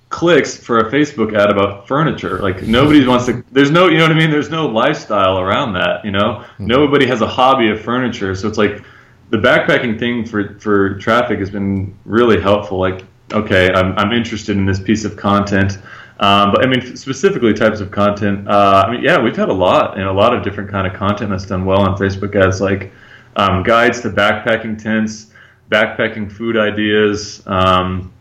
clicks 0.09 0.57
for 0.57 0.79
a 0.79 0.91
Facebook 0.91 1.39
ad 1.39 1.51
about 1.51 1.87
furniture. 1.87 2.39
Like 2.39 2.63
nobody 2.63 3.07
wants 3.07 3.27
to. 3.27 3.45
There's 3.53 3.71
no, 3.71 3.89
you 3.89 3.99
know 3.99 4.05
what 4.05 4.13
I 4.13 4.19
mean. 4.19 4.31
There's 4.31 4.51
no 4.51 4.67
lifestyle 4.67 5.39
around 5.39 5.75
that. 5.75 6.05
You 6.07 6.11
know, 6.11 6.39
mm-hmm. 6.41 6.67
nobody 6.67 7.07
has 7.07 7.21
a 7.21 7.27
hobby 7.27 7.69
of 7.69 7.83
furniture, 7.83 8.35
so 8.35 8.49
it's 8.49 8.59
like 8.59 8.83
the 9.29 9.37
backpacking 9.37 9.99
thing 9.99 10.25
for 10.25 10.59
for 10.59 10.95
traffic 10.95 11.39
has 11.39 11.51
been 11.51 11.95
really 12.07 12.41
helpful. 12.41 12.79
Like, 12.79 13.05
okay, 13.31 13.71
I'm 13.75 13.93
I'm 13.99 14.13
interested 14.13 14.57
in 14.57 14.65
this 14.65 14.81
piece 14.81 15.05
of 15.05 15.19
content. 15.19 15.79
Um, 16.21 16.51
but 16.53 16.65
I 16.65 16.69
mean, 16.69 16.97
specifically 16.97 17.55
types 17.55 17.81
of 17.81 17.91
content. 17.91 18.49
Uh, 18.49 18.85
I 18.87 18.91
mean, 18.91 19.05
yeah, 19.05 19.21
we've 19.21 19.37
had 19.37 19.49
a 19.49 19.55
lot 19.55 19.99
and 19.99 20.09
a 20.09 20.13
lot 20.13 20.35
of 20.35 20.43
different 20.43 20.69
kind 20.69 20.87
of 20.87 20.93
content 20.93 21.31
that's 21.31 21.47
done 21.47 21.65
well 21.65 21.81
on 21.81 21.97
Facebook 21.97 22.35
ads, 22.35 22.61
like 22.61 22.93
um, 23.37 23.63
guides 23.63 24.01
to 24.01 24.11
backpacking 24.11 24.83
tents, 24.83 25.33
backpacking 25.71 26.31
food 26.31 26.57
ideas. 26.57 27.43
Um, 27.47 28.13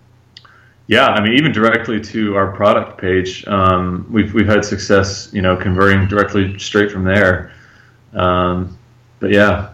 yeah, 0.85 1.07
I 1.07 1.21
mean, 1.21 1.33
even 1.33 1.51
directly 1.51 1.99
to 1.99 2.35
our 2.35 2.51
product 2.51 2.99
page, 2.99 3.45
um, 3.47 4.05
we've 4.11 4.33
we've 4.33 4.47
had 4.47 4.63
success, 4.63 5.29
you 5.33 5.41
know, 5.41 5.57
converting 5.57 6.07
directly 6.07 6.57
straight 6.59 6.91
from 6.91 7.03
there. 7.03 7.51
Um, 8.13 8.77
but 9.19 9.31
yeah, 9.31 9.73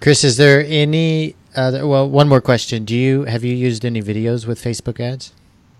Chris, 0.00 0.24
is 0.24 0.36
there 0.36 0.64
any? 0.66 1.34
Other, 1.56 1.86
well, 1.88 2.08
one 2.08 2.28
more 2.28 2.40
question. 2.40 2.84
Do 2.84 2.94
you 2.94 3.24
have 3.24 3.42
you 3.42 3.54
used 3.54 3.84
any 3.84 4.00
videos 4.00 4.46
with 4.46 4.62
Facebook 4.62 5.00
ads? 5.00 5.32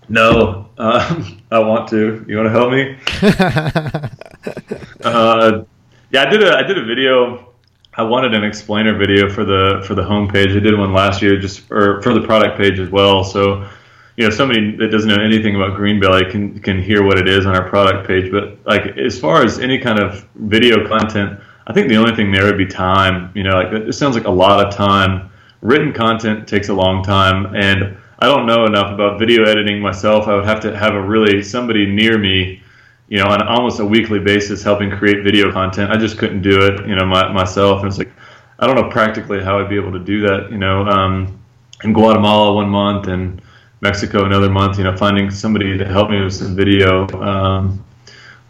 No, 0.09 0.69
uh, 0.77 1.23
I 1.51 1.59
want 1.59 1.87
to. 1.89 2.25
You 2.27 2.37
want 2.37 2.47
to 2.47 2.51
help 2.51 2.71
me? 2.71 2.97
uh, 5.03 5.63
yeah, 6.11 6.23
I 6.23 6.29
did 6.29 6.43
a 6.43 6.57
I 6.57 6.63
did 6.63 6.77
a 6.77 6.85
video. 6.85 7.53
I 7.93 8.03
wanted 8.03 8.33
an 8.33 8.43
explainer 8.43 8.97
video 8.97 9.29
for 9.29 9.45
the 9.45 9.83
for 9.85 9.93
the 9.93 10.01
homepage. 10.01 10.55
I 10.55 10.59
did 10.59 10.77
one 10.77 10.93
last 10.93 11.21
year, 11.21 11.39
just 11.39 11.71
or 11.71 12.01
for 12.01 12.13
the 12.13 12.21
product 12.21 12.57
page 12.57 12.79
as 12.79 12.89
well. 12.89 13.23
So, 13.23 13.67
you 14.15 14.23
know, 14.23 14.29
somebody 14.29 14.75
that 14.77 14.87
doesn't 14.87 15.09
know 15.09 15.21
anything 15.21 15.55
about 15.55 15.77
Greenbelly 15.77 16.31
can 16.31 16.59
can 16.59 16.81
hear 16.81 17.03
what 17.03 17.19
it 17.19 17.27
is 17.27 17.45
on 17.45 17.55
our 17.55 17.69
product 17.69 18.07
page. 18.07 18.31
But 18.31 18.57
like 18.65 18.97
as 18.97 19.19
far 19.19 19.43
as 19.43 19.59
any 19.59 19.77
kind 19.77 19.99
of 19.99 20.25
video 20.35 20.87
content, 20.87 21.39
I 21.67 21.73
think 21.73 21.87
the 21.87 21.97
only 21.97 22.15
thing 22.15 22.31
there 22.31 22.45
would 22.45 22.57
be 22.57 22.65
time. 22.65 23.31
You 23.35 23.43
know, 23.43 23.51
like 23.51 23.71
it 23.71 23.93
sounds 23.93 24.15
like 24.15 24.25
a 24.25 24.31
lot 24.31 24.65
of 24.65 24.73
time. 24.73 25.29
Written 25.61 25.91
content 25.91 26.47
takes 26.47 26.69
a 26.69 26.73
long 26.73 27.03
time, 27.03 27.53
and 27.53 27.97
I 28.19 28.27
don't 28.27 28.45
know 28.45 28.65
enough 28.65 28.91
about 28.91 29.17
video 29.17 29.43
editing 29.43 29.81
myself. 29.81 30.27
I 30.27 30.35
would 30.35 30.45
have 30.45 30.59
to 30.61 30.77
have 30.77 30.93
a 30.93 31.01
really 31.01 31.41
somebody 31.41 31.85
near 31.85 32.17
me, 32.17 32.61
you 33.07 33.17
know, 33.17 33.25
on 33.25 33.41
almost 33.47 33.79
a 33.79 33.85
weekly 33.85 34.19
basis 34.19 34.61
helping 34.61 34.91
create 34.91 35.23
video 35.23 35.51
content. 35.51 35.91
I 35.91 35.97
just 35.97 36.17
couldn't 36.17 36.41
do 36.41 36.65
it, 36.65 36.85
you 36.85 36.95
know, 36.95 37.05
my, 37.05 37.31
myself. 37.31 37.79
And 37.79 37.87
it's 37.87 37.97
like, 37.97 38.11
I 38.59 38.67
don't 38.67 38.75
know 38.75 38.89
practically 38.89 39.41
how 39.41 39.59
I'd 39.59 39.69
be 39.69 39.77
able 39.77 39.93
to 39.93 39.99
do 39.99 40.21
that, 40.21 40.51
you 40.51 40.57
know. 40.57 40.85
Um, 40.85 41.39
in 41.83 41.93
Guatemala 41.93 42.53
one 42.53 42.69
month 42.69 43.07
and 43.07 43.41
Mexico 43.81 44.25
another 44.25 44.49
month, 44.49 44.77
you 44.77 44.83
know, 44.83 44.95
finding 44.97 45.31
somebody 45.31 45.77
to 45.77 45.85
help 45.85 46.09
me 46.09 46.21
with 46.21 46.33
some 46.33 46.55
video. 46.55 47.07
Um, 47.21 47.85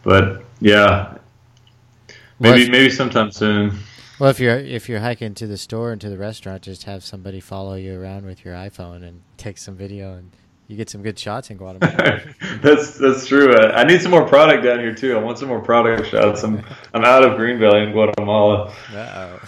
but 0.03 0.43
yeah, 0.59 1.17
maybe 2.39 2.69
maybe 2.71 2.89
sometime 2.89 3.31
soon. 3.31 3.77
Well, 4.19 4.29
if 4.29 4.41
you're 4.41 4.57
if 4.57 4.89
you're 4.89 4.99
hiking 4.99 5.33
to 5.35 5.47
the 5.47 5.57
store 5.57 5.93
and 5.93 6.01
to 6.01 6.09
the 6.09 6.17
restaurant, 6.17 6.63
just 6.63 6.83
have 6.83 7.05
somebody 7.05 7.39
follow 7.39 7.75
you 7.75 7.99
around 7.99 8.25
with 8.25 8.43
your 8.43 8.53
iPhone 8.53 9.01
and 9.01 9.21
take 9.37 9.57
some 9.57 9.77
video, 9.77 10.13
and 10.13 10.31
you 10.67 10.75
get 10.75 10.89
some 10.89 11.01
good 11.01 11.17
shots 11.17 11.49
in 11.49 11.55
Guatemala. 11.55 12.21
that's 12.61 12.97
that's 12.97 13.27
true. 13.27 13.55
I, 13.55 13.81
I, 13.81 13.83
need 13.85 14.01
some 14.01 14.11
more 14.11 14.27
product 14.27 14.65
down 14.65 14.79
here 14.79 14.93
too. 14.93 15.15
I 15.15 15.21
want 15.21 15.37
some 15.39 15.47
more 15.47 15.61
product 15.61 16.09
shots. 16.09 16.43
I'm 16.43 16.61
I'm 16.93 17.05
out 17.05 17.23
of 17.23 17.39
Greenbelly 17.39 17.87
in 17.87 17.93
Guatemala. 17.93 18.73
Oh. 18.91 19.39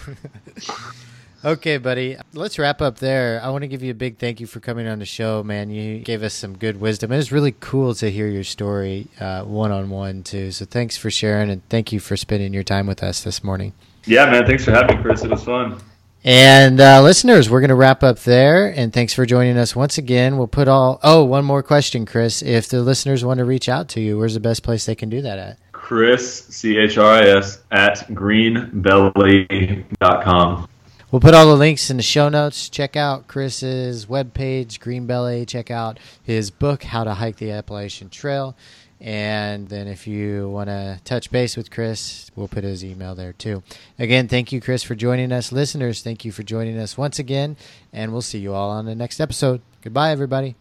okay, 1.52 1.78
buddy. 1.78 2.16
Let's 2.32 2.58
wrap 2.58 2.82
up 2.82 2.98
there. 3.00 3.42
I 3.44 3.50
want 3.50 3.64
to 3.64 3.68
give 3.68 3.84
you 3.84 3.92
a 3.92 3.96
big 3.96 4.20
thank 4.20 4.40
you 4.40 4.48
for 4.48 4.62
coming 4.62 4.88
on 4.88 5.00
the 5.00 5.06
show, 5.06 5.44
man. 5.44 5.70
You 5.70 6.00
gave 6.00 6.24
us 6.24 6.34
some 6.34 6.58
good 6.58 6.80
wisdom. 6.80 7.12
It 7.12 7.18
was 7.18 7.34
really 7.34 7.56
cool 7.60 7.94
to 7.96 8.10
hear 8.10 8.30
your 8.30 8.46
story 8.46 9.10
one 9.20 9.74
on 9.74 9.90
one 9.90 10.24
too. 10.24 10.52
So 10.52 10.64
thanks 10.64 10.96
for 10.96 11.12
sharing 11.12 11.50
and 11.50 11.62
thank 11.68 11.92
you 11.92 12.00
for 12.00 12.16
spending 12.16 12.54
your 12.54 12.64
time 12.64 12.88
with 12.88 13.04
us 13.04 13.22
this 13.22 13.44
morning. 13.44 13.74
Yeah, 14.06 14.30
man. 14.30 14.46
Thanks 14.46 14.66
for 14.66 14.72
having 14.72 14.98
me, 14.98 15.04
Chris. 15.04 15.24
It 15.24 15.32
was 15.32 15.44
fun. 15.44 15.82
And 16.24 16.80
uh, 16.80 17.02
listeners, 17.02 17.50
we're 17.50 17.62
going 17.62 17.70
to 17.70 17.76
wrap 17.76 18.04
up 18.04 18.20
there. 18.20 18.68
And 18.68 18.94
thanks 18.94 19.14
for 19.14 19.26
joining 19.26 19.58
us 19.58 19.76
once 19.76 19.98
again. 19.98 20.38
We'll 20.38 20.48
put 20.48 20.68
all. 20.68 21.00
Oh, 21.02 21.24
one 21.24 21.46
more 21.46 21.64
question, 21.64 22.06
Chris. 22.06 22.44
If 22.44 22.70
the 22.70 22.82
listeners 22.82 23.26
want 23.26 23.40
to 23.40 23.46
reach 23.46 23.68
out 23.68 23.90
to 23.90 24.02
you, 24.02 24.20
where's 24.20 24.36
the 24.36 24.40
best 24.40 24.62
place 24.62 24.86
they 24.86 24.96
can 24.96 25.10
do 25.10 25.22
that 25.24 25.40
at? 25.40 25.58
Chris, 25.72 26.46
C 26.46 26.78
H 26.78 26.98
R 26.98 27.12
I 27.12 27.22
S, 27.22 27.64
at 27.72 28.08
greenbelly.com. 28.10 30.68
We'll 31.12 31.20
put 31.20 31.34
all 31.34 31.48
the 31.48 31.58
links 31.58 31.90
in 31.90 31.98
the 31.98 32.04
show 32.04 32.30
notes. 32.30 32.70
Check 32.70 32.96
out 32.96 33.28
Chris's 33.28 34.06
webpage, 34.06 34.80
Greenbelly. 34.80 35.46
Check 35.46 35.70
out 35.70 36.00
his 36.24 36.52
book, 36.52 36.84
How 36.84 37.04
to 37.04 37.16
Hike 37.16 37.36
the 37.36 37.52
Appalachian 37.52 38.10
Trail. 38.10 38.56
And 39.02 39.68
then 39.68 39.88
if 39.88 40.06
you 40.06 40.48
want 40.50 40.70
to 40.70 41.00
touch 41.04 41.32
base 41.32 41.58
with 41.58 41.72
Chris, 41.72 42.30
we'll 42.36 42.48
put 42.48 42.64
his 42.64 42.86
email 42.86 43.16
there 43.16 43.34
too. 43.34 43.64
Again, 43.98 44.28
thank 44.28 44.52
you, 44.52 44.62
Chris, 44.62 44.84
for 44.84 44.94
joining 44.94 45.32
us. 45.32 45.52
Listeners, 45.52 46.04
thank 46.04 46.24
you 46.24 46.32
for 46.32 46.44
joining 46.44 46.78
us 46.78 47.00
once 47.00 47.18
again. 47.18 47.58
And 47.92 48.12
we'll 48.12 48.22
see 48.22 48.38
you 48.38 48.54
all 48.54 48.70
on 48.70 48.86
the 48.86 48.94
next 48.94 49.20
episode. 49.20 49.62
Goodbye, 49.82 50.12
everybody. 50.12 50.56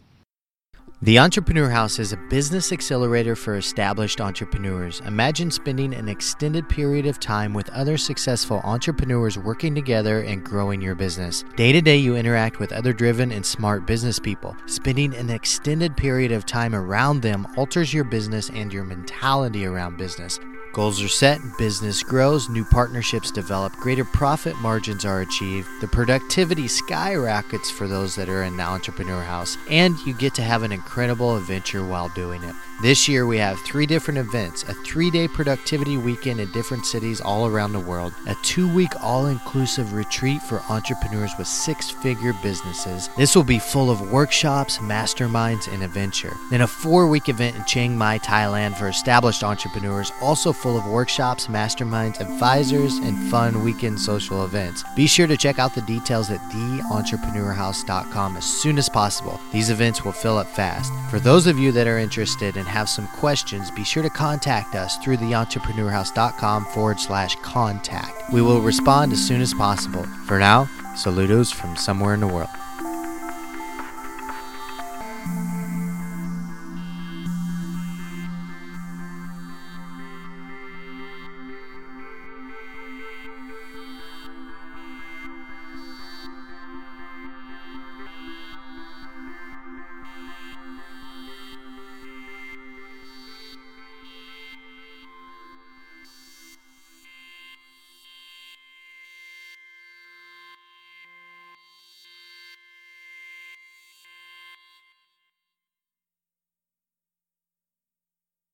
The 1.03 1.17
Entrepreneur 1.17 1.67
House 1.67 1.97
is 1.97 2.13
a 2.13 2.17
business 2.29 2.71
accelerator 2.71 3.35
for 3.35 3.55
established 3.55 4.21
entrepreneurs. 4.21 5.01
Imagine 5.07 5.49
spending 5.49 5.95
an 5.95 6.07
extended 6.07 6.69
period 6.69 7.07
of 7.07 7.19
time 7.19 7.55
with 7.55 7.71
other 7.71 7.97
successful 7.97 8.61
entrepreneurs 8.63 9.35
working 9.35 9.73
together 9.73 10.19
and 10.19 10.43
growing 10.43 10.79
your 10.79 10.93
business. 10.93 11.43
Day 11.55 11.71
to 11.71 11.81
day, 11.81 11.97
you 11.97 12.15
interact 12.15 12.59
with 12.59 12.71
other 12.71 12.93
driven 12.93 13.31
and 13.31 13.43
smart 13.43 13.87
business 13.87 14.19
people. 14.19 14.55
Spending 14.67 15.15
an 15.15 15.31
extended 15.31 15.97
period 15.97 16.31
of 16.31 16.45
time 16.45 16.75
around 16.75 17.21
them 17.21 17.47
alters 17.57 17.91
your 17.91 18.03
business 18.03 18.51
and 18.51 18.71
your 18.71 18.83
mentality 18.83 19.65
around 19.65 19.97
business. 19.97 20.39
Goals 20.73 21.01
are 21.01 21.09
set, 21.09 21.41
business 21.57 22.01
grows, 22.01 22.47
new 22.47 22.63
partnerships 22.63 23.29
develop, 23.29 23.75
greater 23.75 24.05
profit 24.05 24.55
margins 24.61 25.03
are 25.03 25.19
achieved, 25.19 25.67
the 25.81 25.87
productivity 25.87 26.69
skyrockets 26.69 27.69
for 27.69 27.89
those 27.89 28.15
that 28.15 28.29
are 28.29 28.43
in 28.43 28.55
the 28.55 28.63
entrepreneur 28.63 29.21
house, 29.21 29.57
and 29.69 29.99
you 30.05 30.13
get 30.13 30.33
to 30.35 30.41
have 30.41 30.63
an 30.63 30.71
incredible 30.71 31.35
adventure 31.35 31.83
while 31.83 32.07
doing 32.15 32.41
it. 32.43 32.55
This 32.81 33.07
year, 33.07 33.27
we 33.27 33.37
have 33.37 33.59
three 33.59 33.85
different 33.85 34.17
events 34.17 34.63
a 34.63 34.73
three 34.73 35.11
day 35.11 35.27
productivity 35.27 35.97
weekend 35.97 36.39
in 36.39 36.51
different 36.51 36.83
cities 36.83 37.21
all 37.21 37.45
around 37.45 37.73
the 37.73 37.79
world, 37.79 38.11
a 38.25 38.33
two 38.41 38.67
week 38.73 38.89
all 39.03 39.27
inclusive 39.27 39.93
retreat 39.93 40.41
for 40.41 40.63
entrepreneurs 40.67 41.31
with 41.37 41.45
six 41.45 41.91
figure 41.91 42.33
businesses. 42.41 43.07
This 43.17 43.35
will 43.35 43.43
be 43.43 43.59
full 43.59 43.91
of 43.91 44.11
workshops, 44.11 44.79
masterminds, 44.79 45.71
and 45.71 45.83
adventure. 45.83 46.33
Then, 46.49 46.61
a 46.61 46.67
four 46.67 47.07
week 47.07 47.29
event 47.29 47.55
in 47.55 47.63
Chiang 47.65 47.95
Mai, 47.95 48.17
Thailand 48.17 48.75
for 48.75 48.87
established 48.87 49.43
entrepreneurs, 49.43 50.11
also 50.19 50.51
full 50.51 50.75
of 50.75 50.87
workshops, 50.87 51.45
masterminds, 51.45 52.19
advisors, 52.19 52.97
and 52.97 53.29
fun 53.29 53.63
weekend 53.63 53.99
social 53.99 54.43
events. 54.43 54.83
Be 54.95 55.05
sure 55.05 55.27
to 55.27 55.37
check 55.37 55.59
out 55.59 55.75
the 55.75 55.83
details 55.83 56.31
at 56.31 56.39
theentrepreneurhouse.com 56.49 58.37
as 58.37 58.45
soon 58.45 58.79
as 58.79 58.89
possible. 58.89 59.39
These 59.51 59.69
events 59.69 60.03
will 60.03 60.13
fill 60.13 60.39
up 60.39 60.47
fast. 60.47 60.91
For 61.11 61.19
those 61.19 61.45
of 61.45 61.59
you 61.59 61.71
that 61.73 61.85
are 61.85 61.99
interested 61.99 62.57
in 62.57 62.70
have 62.71 62.89
some 62.89 63.07
questions, 63.07 63.69
be 63.71 63.83
sure 63.83 64.03
to 64.03 64.09
contact 64.09 64.75
us 64.75 64.97
through 64.97 65.17
theentrepreneurhouse.com 65.17 66.65
forward 66.65 66.99
slash 66.99 67.35
contact. 67.43 68.31
We 68.31 68.41
will 68.41 68.61
respond 68.61 69.13
as 69.13 69.25
soon 69.25 69.41
as 69.41 69.53
possible. 69.53 70.03
For 70.25 70.39
now, 70.39 70.65
saludos 70.95 71.53
from 71.53 71.75
somewhere 71.75 72.13
in 72.13 72.19
the 72.21 72.27
world. 72.27 72.49